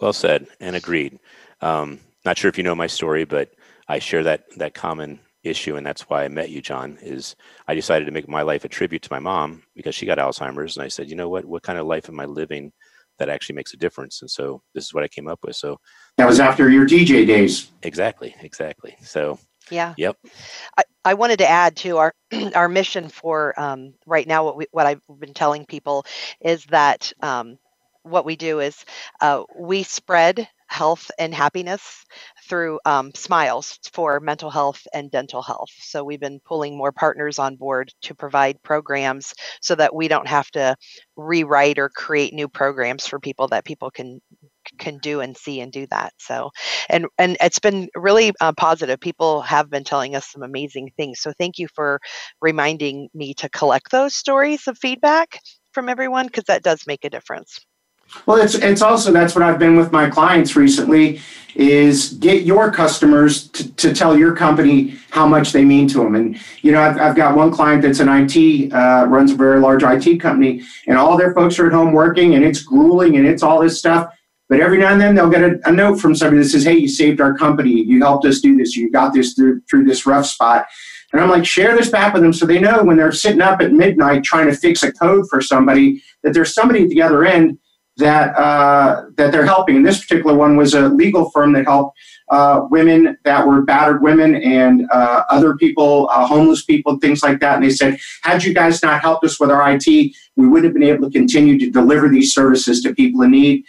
[0.00, 1.18] Well said and agreed.
[1.60, 3.54] Um, not sure if you know my story, but
[3.88, 6.98] I share that that common issue, and that's why I met you, John.
[7.02, 7.36] Is
[7.68, 10.76] I decided to make my life a tribute to my mom because she got Alzheimer's,
[10.76, 11.44] and I said, you know what?
[11.44, 12.72] What kind of life am I living
[13.22, 14.20] that actually makes a difference?
[14.20, 15.54] And so this is what I came up with.
[15.54, 15.78] So
[16.16, 17.70] that was after your DJ days.
[17.84, 18.96] Exactly, exactly.
[19.00, 19.38] So
[19.70, 19.94] yeah.
[19.96, 20.16] Yep.
[20.76, 22.12] I, I wanted to add to our
[22.54, 24.44] our mission for um, right now.
[24.44, 26.04] What we what I've been telling people
[26.40, 27.58] is that um,
[28.02, 28.84] what we do is
[29.20, 32.04] uh, we spread health and happiness
[32.48, 35.70] through um, smiles for mental health and dental health.
[35.80, 40.28] So we've been pulling more partners on board to provide programs so that we don't
[40.28, 40.76] have to
[41.16, 44.20] rewrite or create new programs for people that people can
[44.78, 46.12] can do and see and do that.
[46.18, 46.50] So
[46.88, 49.00] and and it's been really uh, positive.
[49.00, 51.20] People have been telling us some amazing things.
[51.20, 52.00] So thank you for
[52.40, 55.38] reminding me to collect those stories of feedback
[55.72, 57.58] from everyone because that does make a difference
[58.26, 61.20] well, it's it's also that's what I've been with my clients recently
[61.54, 66.14] is get your customers to, to tell your company how much they mean to them.
[66.14, 69.60] And you know, I've, I've got one client that's an IT uh, runs a very
[69.60, 73.26] large IT company, and all their folks are at home working, and it's grueling, and
[73.26, 74.12] it's all this stuff.
[74.48, 76.76] But every now and then they'll get a, a note from somebody that says, "Hey,
[76.76, 77.70] you saved our company.
[77.70, 78.76] You helped us do this.
[78.76, 80.66] You got this through through this rough spot."
[81.12, 83.60] And I'm like, share this back with them so they know when they're sitting up
[83.60, 87.26] at midnight trying to fix a code for somebody that there's somebody at the other
[87.26, 87.58] end
[87.98, 89.76] that uh, that they're helping.
[89.76, 91.98] And this particular one was a legal firm that helped
[92.30, 97.40] uh, women that were battered women and uh, other people, uh, homeless people, things like
[97.40, 97.56] that.
[97.56, 100.74] And they said, had you guys not helped us with our IT, we wouldn't have
[100.74, 103.64] been able to continue to deliver these services to people in need.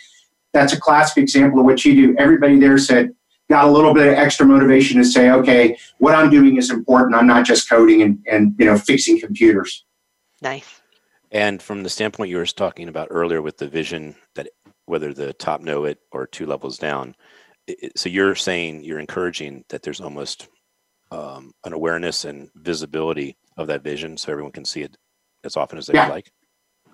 [0.53, 2.15] That's a classic example of what you do.
[2.17, 3.13] Everybody there said,
[3.49, 7.15] got a little bit of extra motivation to say, okay, what I'm doing is important.
[7.15, 9.83] I'm not just coding and, and you know fixing computers.
[10.41, 10.81] Nice.
[11.33, 14.49] And from the standpoint you were talking about earlier with the vision that
[14.85, 17.15] whether the top know it or two levels down,
[17.67, 20.47] it, so you're saying you're encouraging that there's almost
[21.11, 24.95] um, an awareness and visibility of that vision so everyone can see it
[25.43, 26.07] as often as they yeah.
[26.07, 26.31] like?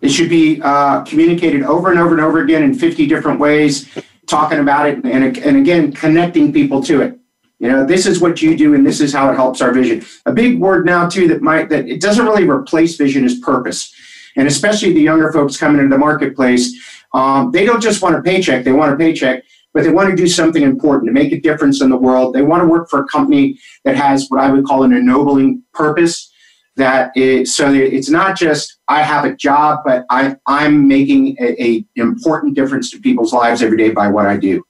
[0.01, 3.89] It should be uh, communicated over and over and over again in 50 different ways,
[4.27, 7.19] talking about it and, and again, connecting people to it.
[7.59, 10.05] You know, this is what you do and this is how it helps our vision.
[10.25, 13.93] A big word now too that might that it doesn't really replace vision is purpose
[14.35, 16.73] and especially the younger folks coming into the marketplace,
[17.13, 20.15] um, they don't just want a paycheck, they want a paycheck, but they want to
[20.15, 22.33] do something important to make a difference in the world.
[22.33, 25.63] They want to work for a company that has what I would call an ennobling
[25.73, 26.31] purpose.
[26.75, 31.61] That is, so it's not just I have a job, but I, I'm making a,
[31.61, 34.63] a important difference to people's lives every day by what I do.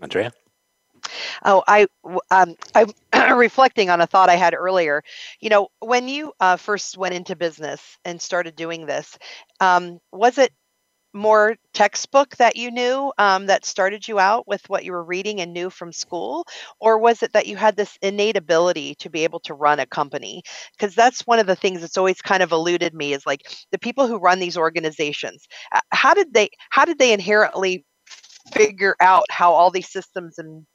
[0.00, 0.32] Andrea?
[1.44, 1.86] Oh, I
[2.30, 2.92] um, I'm
[3.38, 5.02] reflecting on a thought I had earlier.
[5.40, 9.18] You know, when you uh, first went into business and started doing this,
[9.60, 10.52] um, was it
[11.14, 15.40] more textbook that you knew um, that started you out with what you were reading
[15.40, 16.44] and knew from school
[16.80, 19.86] or was it that you had this innate ability to be able to run a
[19.86, 20.42] company
[20.76, 23.42] because that's one of the things that's always kind of eluded me is like
[23.72, 27.84] the people who run these organizations uh, how did they how did they inherently
[28.52, 30.66] figure out how all these systems and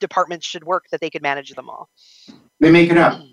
[0.00, 1.88] departments should work that they could manage them all.
[2.60, 3.20] They make it up.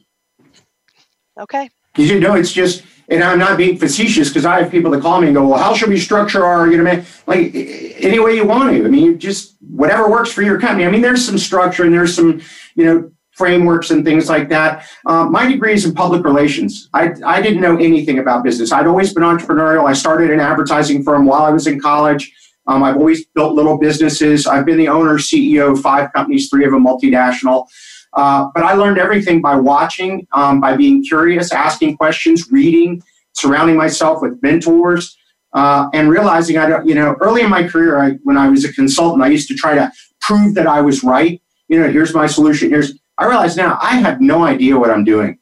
[1.38, 1.70] Okay.
[1.98, 5.20] You know, it's just, and I'm not being facetious because I have people that call
[5.20, 8.46] me and go, "Well, how should we structure our, you know, like any way you
[8.46, 8.86] want to?
[8.86, 10.86] I mean, just whatever works for your company.
[10.86, 12.42] I mean, there's some structure and there's some,
[12.76, 14.88] you know, frameworks and things like that.
[15.06, 16.90] Um, my degree is in public relations.
[16.94, 18.72] I, I didn't know anything about business.
[18.72, 19.86] I'd always been entrepreneurial.
[19.86, 22.34] I started an advertising firm while I was in college.
[22.68, 24.48] Um, I've always built little businesses.
[24.48, 27.68] I've been the owner, CEO of five companies, three of them multinational.
[28.14, 33.04] Uh, but I learned everything by watching, um, by being curious, asking questions, reading,
[33.34, 35.18] surrounding myself with mentors,
[35.54, 38.66] uh, and realizing I don't, you know, early in my career, I, when I was
[38.66, 39.92] a consultant, I used to try to
[40.22, 41.42] prove that I was right.
[41.68, 42.70] You know, here's my solution.
[42.70, 45.40] Here's, I realize now I have no idea what I'm doing.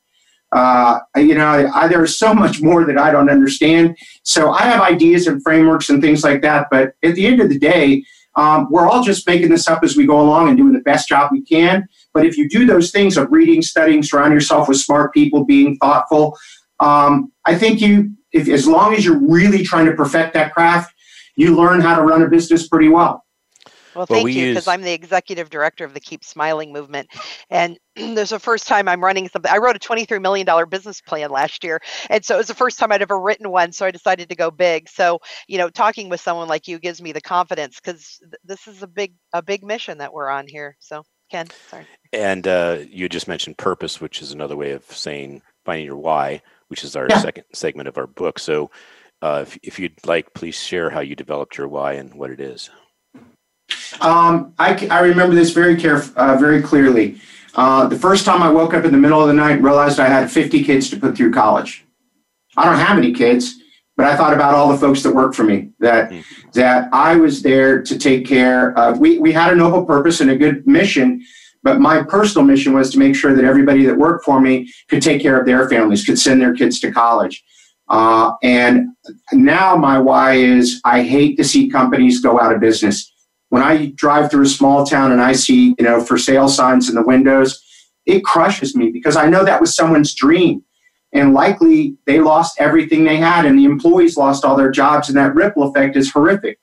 [0.53, 3.97] Uh, you know, I, there's so much more that I don't understand.
[4.21, 6.67] So I have ideas and frameworks and things like that.
[6.69, 8.03] But at the end of the day,
[8.35, 11.09] um, we're all just making this up as we go along and doing the best
[11.09, 11.87] job we can.
[12.13, 15.77] But if you do those things of reading, studying, surround yourself with smart people, being
[15.77, 16.37] thoughtful,
[16.79, 20.93] um, I think you, if as long as you're really trying to perfect that craft,
[21.35, 23.22] you learn how to run a business pretty well.
[23.95, 24.67] Well, thank well, we you, because use...
[24.67, 27.09] I'm the executive director of the Keep Smiling movement.
[27.49, 29.51] And there's the first time I'm running something.
[29.51, 31.81] I wrote a $23 million business plan last year.
[32.09, 33.71] And so it was the first time I'd ever written one.
[33.71, 34.89] So I decided to go big.
[34.89, 38.67] So, you know, talking with someone like you gives me the confidence because th- this
[38.67, 40.75] is a big, a big mission that we're on here.
[40.79, 41.85] So, Ken, sorry.
[42.11, 46.41] And uh, you just mentioned purpose, which is another way of saying finding your why,
[46.67, 47.19] which is our yeah.
[47.19, 48.39] second segment of our book.
[48.39, 48.71] So,
[49.21, 52.41] uh, if, if you'd like, please share how you developed your why and what it
[52.41, 52.69] is.
[54.01, 57.19] Um, I, I remember this very caref- uh, very clearly.
[57.55, 59.99] Uh, the first time I woke up in the middle of the night and realized
[59.99, 61.85] I had 50 kids to put through college.
[62.57, 63.55] I don't have any kids,
[63.95, 65.69] but I thought about all the folks that work for me.
[65.79, 66.23] That mm.
[66.53, 68.77] that I was there to take care.
[68.77, 71.23] Uh, we we had a noble purpose and a good mission,
[71.63, 75.01] but my personal mission was to make sure that everybody that worked for me could
[75.01, 77.43] take care of their families, could send their kids to college.
[77.89, 78.87] Uh, and
[79.33, 83.12] now my why is I hate to see companies go out of business
[83.53, 86.89] when I drive through a small town and I see, you know, for sale signs
[86.89, 87.63] in the windows,
[88.07, 90.63] it crushes me because I know that was someone's dream.
[91.11, 95.15] And likely they lost everything they had, and the employees lost all their jobs, and
[95.19, 96.57] that ripple effect is horrific.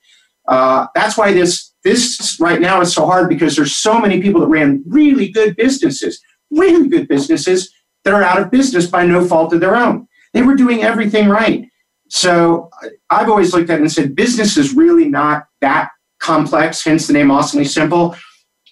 [0.49, 4.41] Uh, that's why this this right now is so hard because there's so many people
[4.41, 7.73] that ran really good businesses, really good businesses
[8.03, 10.09] that are out of business by no fault of their own.
[10.33, 11.65] They were doing everything right.
[12.09, 12.69] So
[13.09, 15.91] I've always looked at it and said, business is really not that
[16.21, 18.15] complex, hence the name Awesomely Simple.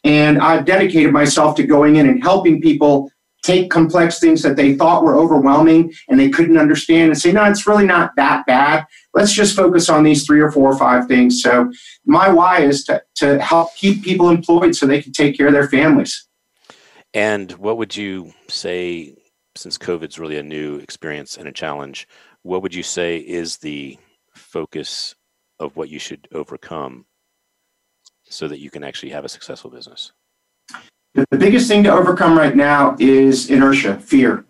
[0.06, 3.12] And I've dedicated myself to going in and helping people
[3.44, 7.44] take complex things that they thought were overwhelming and they couldn't understand and say, no,
[7.46, 8.86] it's really not that bad.
[9.14, 11.42] Let's just focus on these three or four or five things.
[11.42, 11.72] So
[12.06, 15.54] my why is to, to help keep people employed so they can take care of
[15.54, 16.28] their families.
[17.14, 19.16] And what would you say,
[19.56, 22.08] since COVID's really a new experience and a challenge,
[22.44, 23.98] what would you say is the
[24.36, 25.16] focus
[25.60, 27.06] of what you should overcome
[28.30, 30.12] so that you can actually have a successful business?
[31.14, 34.46] The biggest thing to overcome right now is inertia, fear,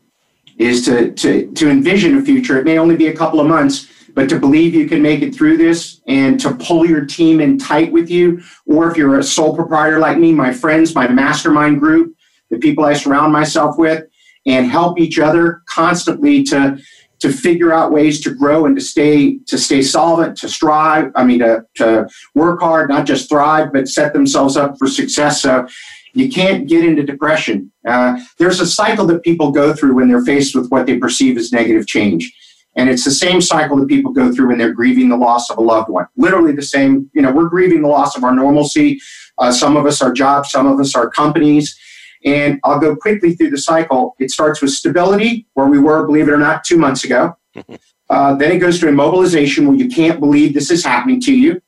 [0.57, 2.59] is to, to, to envision a future.
[2.59, 5.33] It may only be a couple of months, but to believe you can make it
[5.33, 8.41] through this and to pull your team in tight with you.
[8.65, 12.15] Or if you're a sole proprietor like me, my friends, my mastermind group,
[12.49, 14.05] the people I surround myself with,
[14.45, 16.77] and help each other constantly to
[17.19, 21.11] to figure out ways to grow and to stay to stay solvent, to strive.
[21.15, 25.41] I mean, to, to work hard, not just thrive, but set themselves up for success.
[25.41, 25.67] So
[26.13, 27.71] you can't get into depression.
[27.87, 31.37] Uh, there's a cycle that people go through when they're faced with what they perceive
[31.37, 32.33] as negative change.
[32.75, 35.57] And it's the same cycle that people go through when they're grieving the loss of
[35.57, 36.07] a loved one.
[36.15, 38.99] Literally the same, you know, we're grieving the loss of our normalcy.
[39.37, 41.77] Uh, some of us are jobs, some of us are companies.
[42.25, 44.15] And I'll go quickly through the cycle.
[44.19, 47.37] It starts with stability, where we were, believe it or not, two months ago.
[48.09, 51.61] Uh, then it goes to immobilization, where you can't believe this is happening to you.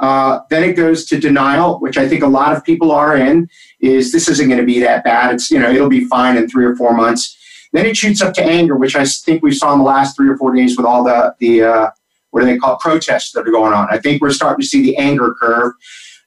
[0.00, 3.48] Uh, then it goes to denial, which I think a lot of people are in.
[3.80, 5.34] Is this isn't going to be that bad?
[5.34, 7.36] It's you know it'll be fine in three or four months.
[7.72, 10.28] Then it shoots up to anger, which I think we saw in the last three
[10.28, 11.90] or four days with all the the uh,
[12.30, 13.86] what do they call it, protests that are going on.
[13.90, 15.72] I think we're starting to see the anger curve.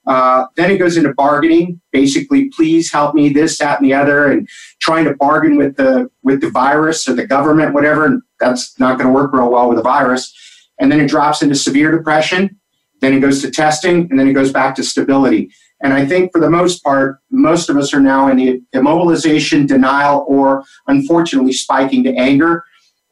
[0.07, 1.81] Uh, then it goes into bargaining.
[1.91, 4.47] Basically, please help me this, that, and the other, and
[4.79, 8.05] trying to bargain with the with the virus or the government, whatever.
[8.05, 10.33] And that's not going to work real well with the virus.
[10.79, 12.57] And then it drops into severe depression.
[13.01, 15.51] Then it goes to testing, and then it goes back to stability.
[15.81, 19.67] And I think for the most part, most of us are now in the immobilization,
[19.67, 22.63] denial, or unfortunately spiking to anger.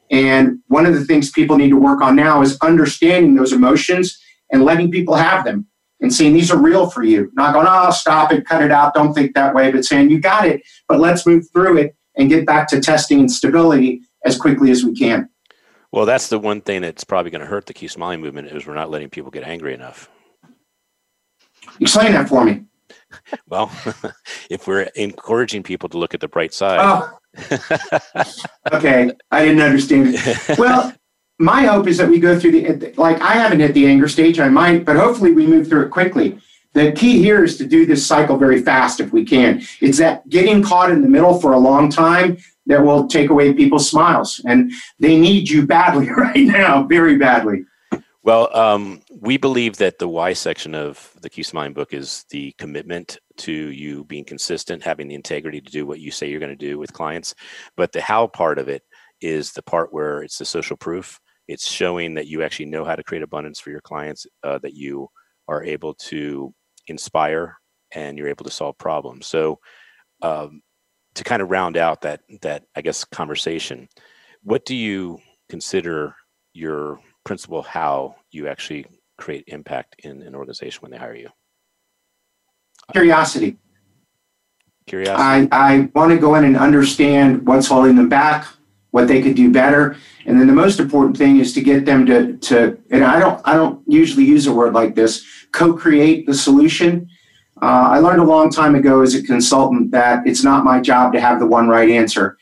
[0.09, 4.19] And one of the things people need to work on now is understanding those emotions
[4.51, 5.67] and letting people have them
[6.05, 7.31] and saying these are real for you.
[7.33, 10.19] Not going, oh, stop it, cut it out, don't think that way, but saying you
[10.19, 14.37] got it, but let's move through it and get back to testing and stability as
[14.37, 15.27] quickly as we can.
[15.91, 18.67] Well, that's the one thing that's probably going to hurt the Keep Smiling movement is
[18.67, 20.07] we're not letting people get angry enough.
[21.79, 22.65] Explain that for me.
[23.49, 23.71] well,
[24.51, 26.79] if we're encouraging people to look at the bright side.
[26.81, 27.17] Oh.
[28.71, 30.59] okay, I didn't understand it.
[30.59, 30.93] Well,
[31.39, 34.39] my hope is that we go through the like I haven't hit the anger stage.
[34.39, 36.39] I might, but hopefully we move through it quickly.
[36.73, 39.61] The key here is to do this cycle very fast if we can.
[39.79, 43.53] It's that getting caught in the middle for a long time that will take away
[43.53, 47.65] people's smiles, and they need you badly right now, very badly.
[48.23, 52.53] Well, um, we believe that the why section of the Keep Smiling book is the
[52.57, 56.49] commitment to you being consistent, having the integrity to do what you say you're going
[56.49, 57.36] to do with clients.
[57.77, 58.81] But the how part of it
[59.21, 62.95] is the part where it's the social proof it's showing that you actually know how
[62.95, 65.07] to create abundance for your clients, uh, that you
[65.47, 66.53] are able to
[66.87, 67.57] inspire
[67.93, 69.27] and you're able to solve problems.
[69.27, 69.59] So,
[70.21, 70.61] um,
[71.15, 73.87] to kind of round out that that I guess conversation,
[74.43, 75.19] what do you
[75.49, 76.15] consider
[76.53, 78.85] your principle how you actually
[79.17, 81.29] create impact in an organization when they hire you?
[82.91, 83.57] Curiosity.
[84.87, 85.49] Curiosity.
[85.51, 88.45] I, I want to go in and understand what's holding them back,
[88.95, 89.97] what they could do better.
[90.25, 93.41] And then the most important thing is to get them to, to and I don't
[93.43, 95.21] I don't usually use a word like this,
[95.51, 97.09] co-create the solution.
[97.61, 101.11] Uh, I learned a long time ago as a consultant that it's not my job
[101.11, 102.37] to have the one right answer.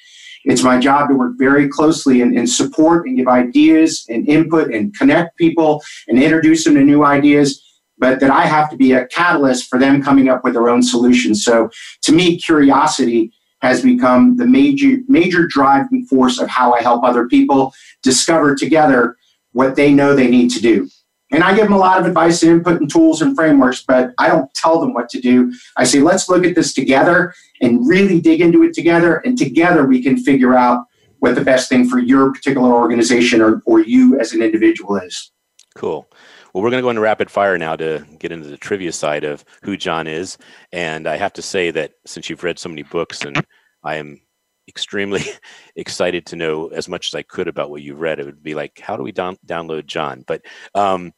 [0.46, 4.72] It's my job to work very closely and, and support and give ideas and input
[4.72, 7.64] and connect people and introduce them to new ideas
[7.98, 10.84] but that I have to be a catalyst for them coming up with their own
[10.84, 11.44] solutions.
[11.44, 11.70] So
[12.02, 13.32] to me, curiosity
[13.64, 19.18] has become the major major driving force of how I help other people discover together
[19.54, 20.90] what they know they need to do.
[21.32, 24.14] And I give them a lot of advice and input and tools and frameworks, but
[24.20, 25.52] I don't tell them what to do.
[25.78, 29.16] I say, let's look at this together and really dig into it together.
[29.26, 30.86] And together we can figure out
[31.20, 35.32] what the best thing for your particular organization or, or you as an individual is.
[35.76, 36.08] Cool.
[36.54, 39.24] Well, we're going to go into rapid fire now to get into the trivia side
[39.24, 40.38] of who John is.
[40.72, 43.44] And I have to say that since you've read so many books, and
[43.84, 44.22] I am
[44.68, 45.24] extremely
[45.76, 48.54] excited to know as much as I could about what you've read, it would be
[48.54, 50.24] like, how do we down- download John?
[50.28, 50.44] But
[50.76, 51.12] um,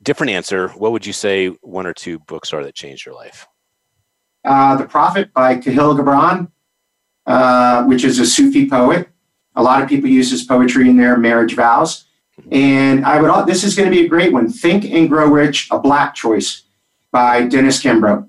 [0.00, 0.68] different answer.
[0.68, 3.48] What would you say one or two books are that changed your life?
[4.44, 6.50] Uh, the Prophet by Kahlil Gibran,
[7.26, 9.08] uh, which is a Sufi poet.
[9.56, 12.07] A lot of people use his poetry in their marriage vows.
[12.50, 14.48] And I would, this is going to be a great one.
[14.48, 16.64] Think and Grow Rich, a Black Choice
[17.12, 18.28] by Dennis Kimbro.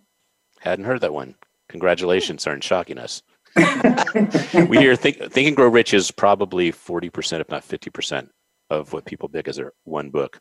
[0.59, 1.35] Hadn't heard that one.
[1.69, 3.21] Congratulations on shocking us.
[3.55, 8.29] we hear think, think and Grow Rich is probably 40%, if not 50%
[8.69, 10.39] of what people pick as their one book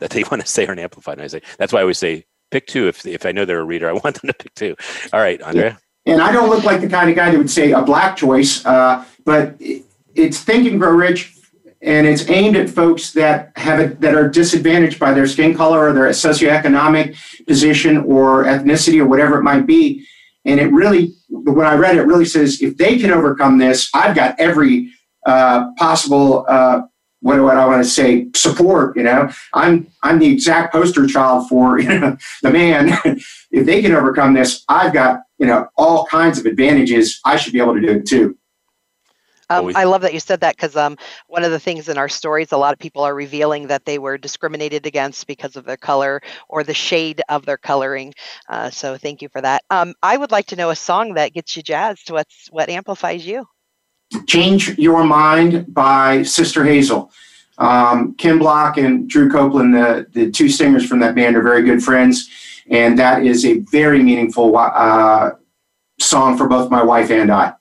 [0.00, 1.18] that they want to say are amplified.
[1.18, 2.88] And I say, that's why I always say, pick two.
[2.88, 4.76] If, if I know they're a reader, I want them to pick two.
[5.12, 5.78] All right, Andrea.
[6.04, 8.64] And I don't look like the kind of guy that would say a black choice,
[8.64, 9.56] uh, but
[10.14, 11.35] it's Think and Grow Rich
[11.82, 15.88] and it's aimed at folks that have it, that are disadvantaged by their skin color
[15.88, 17.16] or their socioeconomic
[17.46, 20.06] position or ethnicity or whatever it might be.
[20.44, 23.90] And it really, when I read it, it really says if they can overcome this,
[23.94, 24.92] I've got every
[25.26, 26.82] uh, possible uh,
[27.20, 28.96] what do I want to say support.
[28.96, 32.96] You know, I'm I'm the exact poster child for you know the man.
[33.50, 37.20] if they can overcome this, I've got you know all kinds of advantages.
[37.24, 38.38] I should be able to do it too.
[39.48, 40.96] Um, I love that you said that because um,
[41.28, 43.98] one of the things in our stories, a lot of people are revealing that they
[43.98, 48.12] were discriminated against because of their color or the shade of their coloring.
[48.48, 49.62] Uh, so thank you for that.
[49.70, 52.10] Um, I would like to know a song that gets you jazzed.
[52.10, 53.46] What's what amplifies you?
[54.26, 57.12] Change Your Mind by Sister Hazel.
[57.58, 61.62] Um, Ken Block and Drew Copeland, the, the two singers from that band, are very
[61.62, 62.28] good friends.
[62.68, 65.30] And that is a very meaningful uh,
[65.98, 67.54] song for both my wife and I.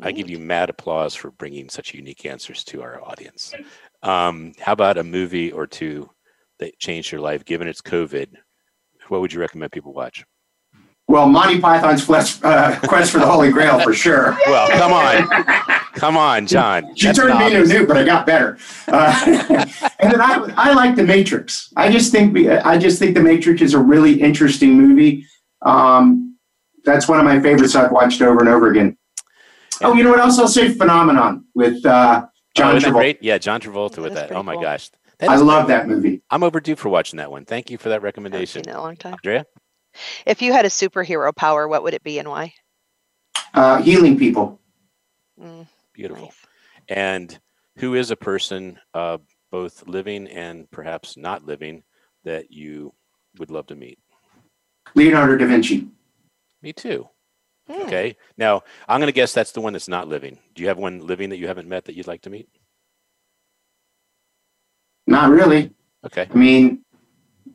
[0.00, 3.54] I give you mad applause for bringing such unique answers to our audience.
[4.02, 6.10] Um, how about a movie or two
[6.58, 8.28] that changed your life, given it's COVID?
[9.08, 10.24] What would you recommend people watch?
[11.06, 14.36] Well, Monty Python's Quest, uh, Quest for the Holy Grail for sure.
[14.46, 15.28] Well, come on,
[15.94, 16.94] come on, John.
[16.96, 18.58] She That's turned me into a new, but I got better.
[18.88, 19.22] Uh,
[19.98, 21.70] and then I, I like The Matrix.
[21.76, 25.26] I just think I just think The Matrix is a really interesting movie.
[25.62, 26.38] Um,
[26.84, 28.96] that's one of my favorites I've watched over and over again.
[29.82, 30.38] Oh, you know what else?
[30.38, 32.92] I'll say Phenomenon with uh, John oh, Travolta.
[32.92, 33.22] Great?
[33.22, 34.32] Yeah, John Travolta with that.
[34.32, 34.62] Oh my cool.
[34.62, 34.90] gosh.
[35.20, 36.22] I love that movie.
[36.30, 37.44] I'm overdue for watching that one.
[37.44, 38.60] Thank you for that recommendation.
[38.60, 39.12] I've seen it a long time.
[39.14, 39.46] Andrea?
[40.26, 42.52] If you had a superhero power, what would it be and why?
[43.54, 44.60] Uh, healing people.
[45.40, 46.26] Mm, Beautiful.
[46.26, 46.36] Nice.
[46.88, 47.40] And
[47.76, 49.18] who is a person, uh,
[49.50, 51.84] both living and perhaps not living,
[52.24, 52.92] that you
[53.38, 53.98] would love to meet?
[54.94, 55.88] Leonardo da Vinci.
[56.62, 57.08] Me too.
[57.70, 57.82] Hmm.
[57.82, 58.16] Okay.
[58.36, 60.38] Now, I'm going to guess that's the one that's not living.
[60.54, 62.48] Do you have one living that you haven't met that you'd like to meet?
[65.06, 65.72] Not really.
[66.04, 66.28] Okay.
[66.30, 66.84] I mean,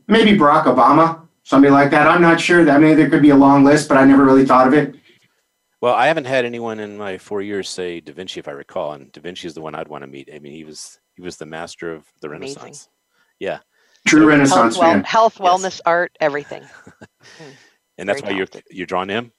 [0.08, 2.08] maybe Barack Obama, somebody like that.
[2.08, 2.64] I'm not sure.
[2.64, 4.74] That, I mean, there could be a long list, but I never really thought of
[4.74, 4.96] it.
[5.82, 8.94] Well, I haven't had anyone in my four years say Da Vinci, if I recall,
[8.94, 10.30] and Da Vinci is the one I'd want to meet.
[10.34, 12.62] I mean, he was he was the master of the Amazing.
[12.62, 12.90] Renaissance.
[13.40, 13.60] Yeah.
[14.06, 15.04] True so, Renaissance health, man.
[15.04, 15.82] health, wellness, yes.
[15.86, 16.64] art, everything.
[17.98, 18.64] and that's Very why talented.
[18.70, 19.32] you're you're drawn to him.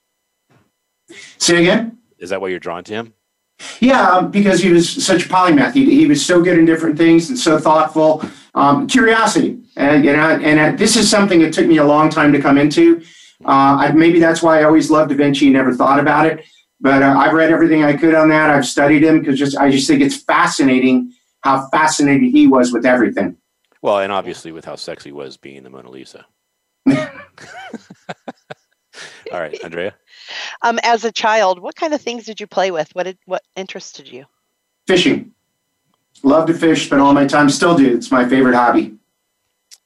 [1.37, 1.97] Say again?
[2.19, 3.13] Is that why you're drawn to him?
[3.79, 5.73] Yeah, um, because he was such a polymath.
[5.73, 8.23] He, he was so good in different things and so thoughtful.
[8.53, 12.09] Um, curiosity, and you know, and uh, this is something that took me a long
[12.09, 13.01] time to come into.
[13.45, 16.45] Uh, I, maybe that's why I always loved Da Vinci and never thought about it.
[16.79, 18.49] But uh, I've read everything I could on that.
[18.49, 22.85] I've studied him because just I just think it's fascinating how fascinated he was with
[22.85, 23.37] everything.
[23.81, 26.25] Well, and obviously with how sexy he was being the Mona Lisa.
[29.31, 29.95] All right, Andrea.
[30.63, 32.93] Um, as a child, what kind of things did you play with?
[32.93, 34.25] What did what interested you?
[34.87, 35.33] Fishing.
[36.23, 37.95] Love to fish, spend all my time, still do.
[37.95, 38.95] It's my favorite hobby.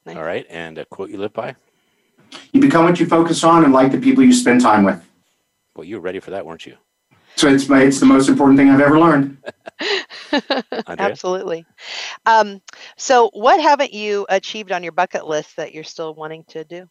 [0.06, 0.18] Nice.
[0.18, 1.56] All right, and a quote you live by?
[2.52, 5.02] You become what you focus on and like the people you spend time with.
[5.76, 6.76] Well, you were ready for that, weren't you?
[7.36, 9.38] So it's my, it's the most important thing I've ever learned.
[10.88, 11.66] Absolutely.
[12.26, 12.62] Um,
[12.98, 16.90] so, what haven't you achieved on your bucket list that you're still wanting to do?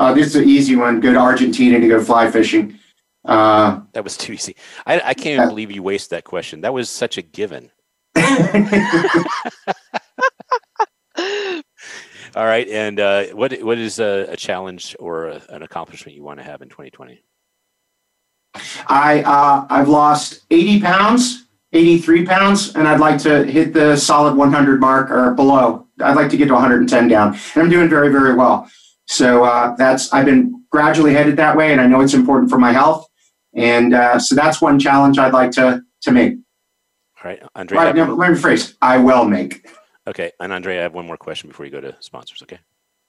[0.00, 0.98] Uh, this is an easy one.
[0.98, 2.78] Go to Argentina to go fly fishing.
[3.26, 4.56] Uh, that was too easy.
[4.86, 6.62] I, I can't even believe you wasted that question.
[6.62, 7.70] That was such a given.
[12.34, 16.22] All right, and uh, what what is a, a challenge or a, an accomplishment you
[16.22, 17.22] want to have in 2020?
[18.86, 24.34] I uh, I've lost 80 pounds, 83 pounds, and I'd like to hit the solid
[24.34, 25.88] 100 mark or below.
[26.00, 28.70] I'd like to get to 110 down, and I'm doing very very well.
[29.10, 32.58] So uh, that's I've been gradually headed that way, and I know it's important for
[32.58, 33.08] my health,
[33.52, 36.34] and uh, so that's one challenge I'd like to to make.
[36.34, 37.76] All right, Andre.
[37.76, 38.76] Right, now, let me rephrase.
[38.80, 39.68] I will make.
[40.06, 42.40] Okay, and Andre, I have one more question before you go to sponsors.
[42.44, 42.60] Okay.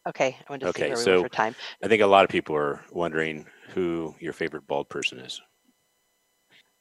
[0.09, 1.55] Okay, I want to okay, see so for time.
[1.83, 3.45] I think a lot of people are wondering
[3.75, 5.39] who your favorite bald person is.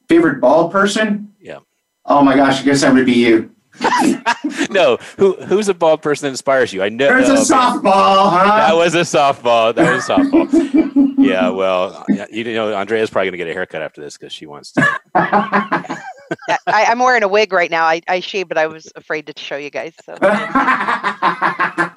[0.08, 1.34] Favorite bald person?
[1.38, 1.58] Yeah.
[2.06, 3.54] Oh my gosh, I guess that would be you.
[4.70, 6.82] no, who who's a bald person that inspires you?
[6.82, 7.06] I know.
[7.06, 8.56] There's a oh, softball, huh?
[8.56, 9.74] That was a softball.
[9.74, 11.14] That was a softball.
[11.18, 14.72] yeah, well, you know, Andrea's probably gonna get a haircut after this because she wants
[14.72, 15.00] to.
[15.14, 16.02] I,
[16.66, 17.84] am wearing a wig right now.
[17.84, 19.92] I, I shaved, but I was afraid to show you guys.
[20.04, 20.14] So.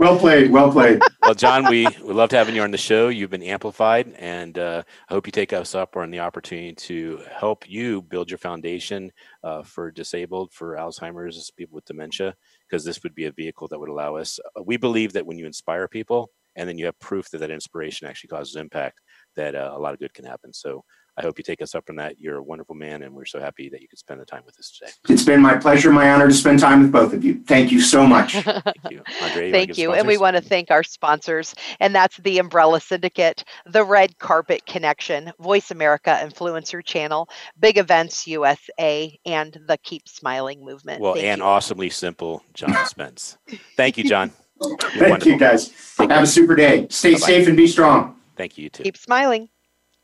[0.00, 0.50] well played.
[0.50, 1.02] Well played.
[1.22, 3.08] well, John, we we loved having you on the show.
[3.08, 7.20] You've been amplified, and uh, I hope you take us up on the opportunity to
[7.30, 9.12] help you build your foundation
[9.44, 12.34] uh, for disabled, for Alzheimer's, people with dementia,
[12.68, 14.40] because this would be a vehicle that would allow us.
[14.56, 17.50] Uh, we believe that when you inspire people, and then you have proof that that
[17.50, 19.00] inspiration actually causes impact,
[19.36, 20.52] that uh, a lot of good can happen.
[20.52, 20.82] So
[21.16, 22.18] I hope you take us up on that.
[22.20, 24.58] You're a wonderful man, and we're so happy that you could spend the time with
[24.58, 24.92] us today.
[25.08, 27.42] It's been my pleasure, my honor to spend time with both of you.
[27.46, 28.32] Thank you so much.
[28.42, 29.50] thank you, Andre.
[29.50, 33.84] thank you, and we want to thank our sponsors, and that's the Umbrella Syndicate, the
[33.84, 41.00] Red Carpet Connection, Voice America Influencer Channel, Big Events USA, and the Keep Smiling Movement.
[41.00, 41.44] Well, thank and you.
[41.44, 43.36] awesomely simple, John Spence.
[43.76, 44.32] thank you, John.
[44.62, 45.32] You're thank wonderful.
[45.32, 45.68] you, guys.
[45.68, 46.24] Thank Have you.
[46.24, 46.86] a super day.
[46.90, 47.26] Stay Bye-bye.
[47.26, 48.16] safe and be strong.
[48.36, 48.82] Thank you, you too.
[48.82, 49.48] Keep smiling.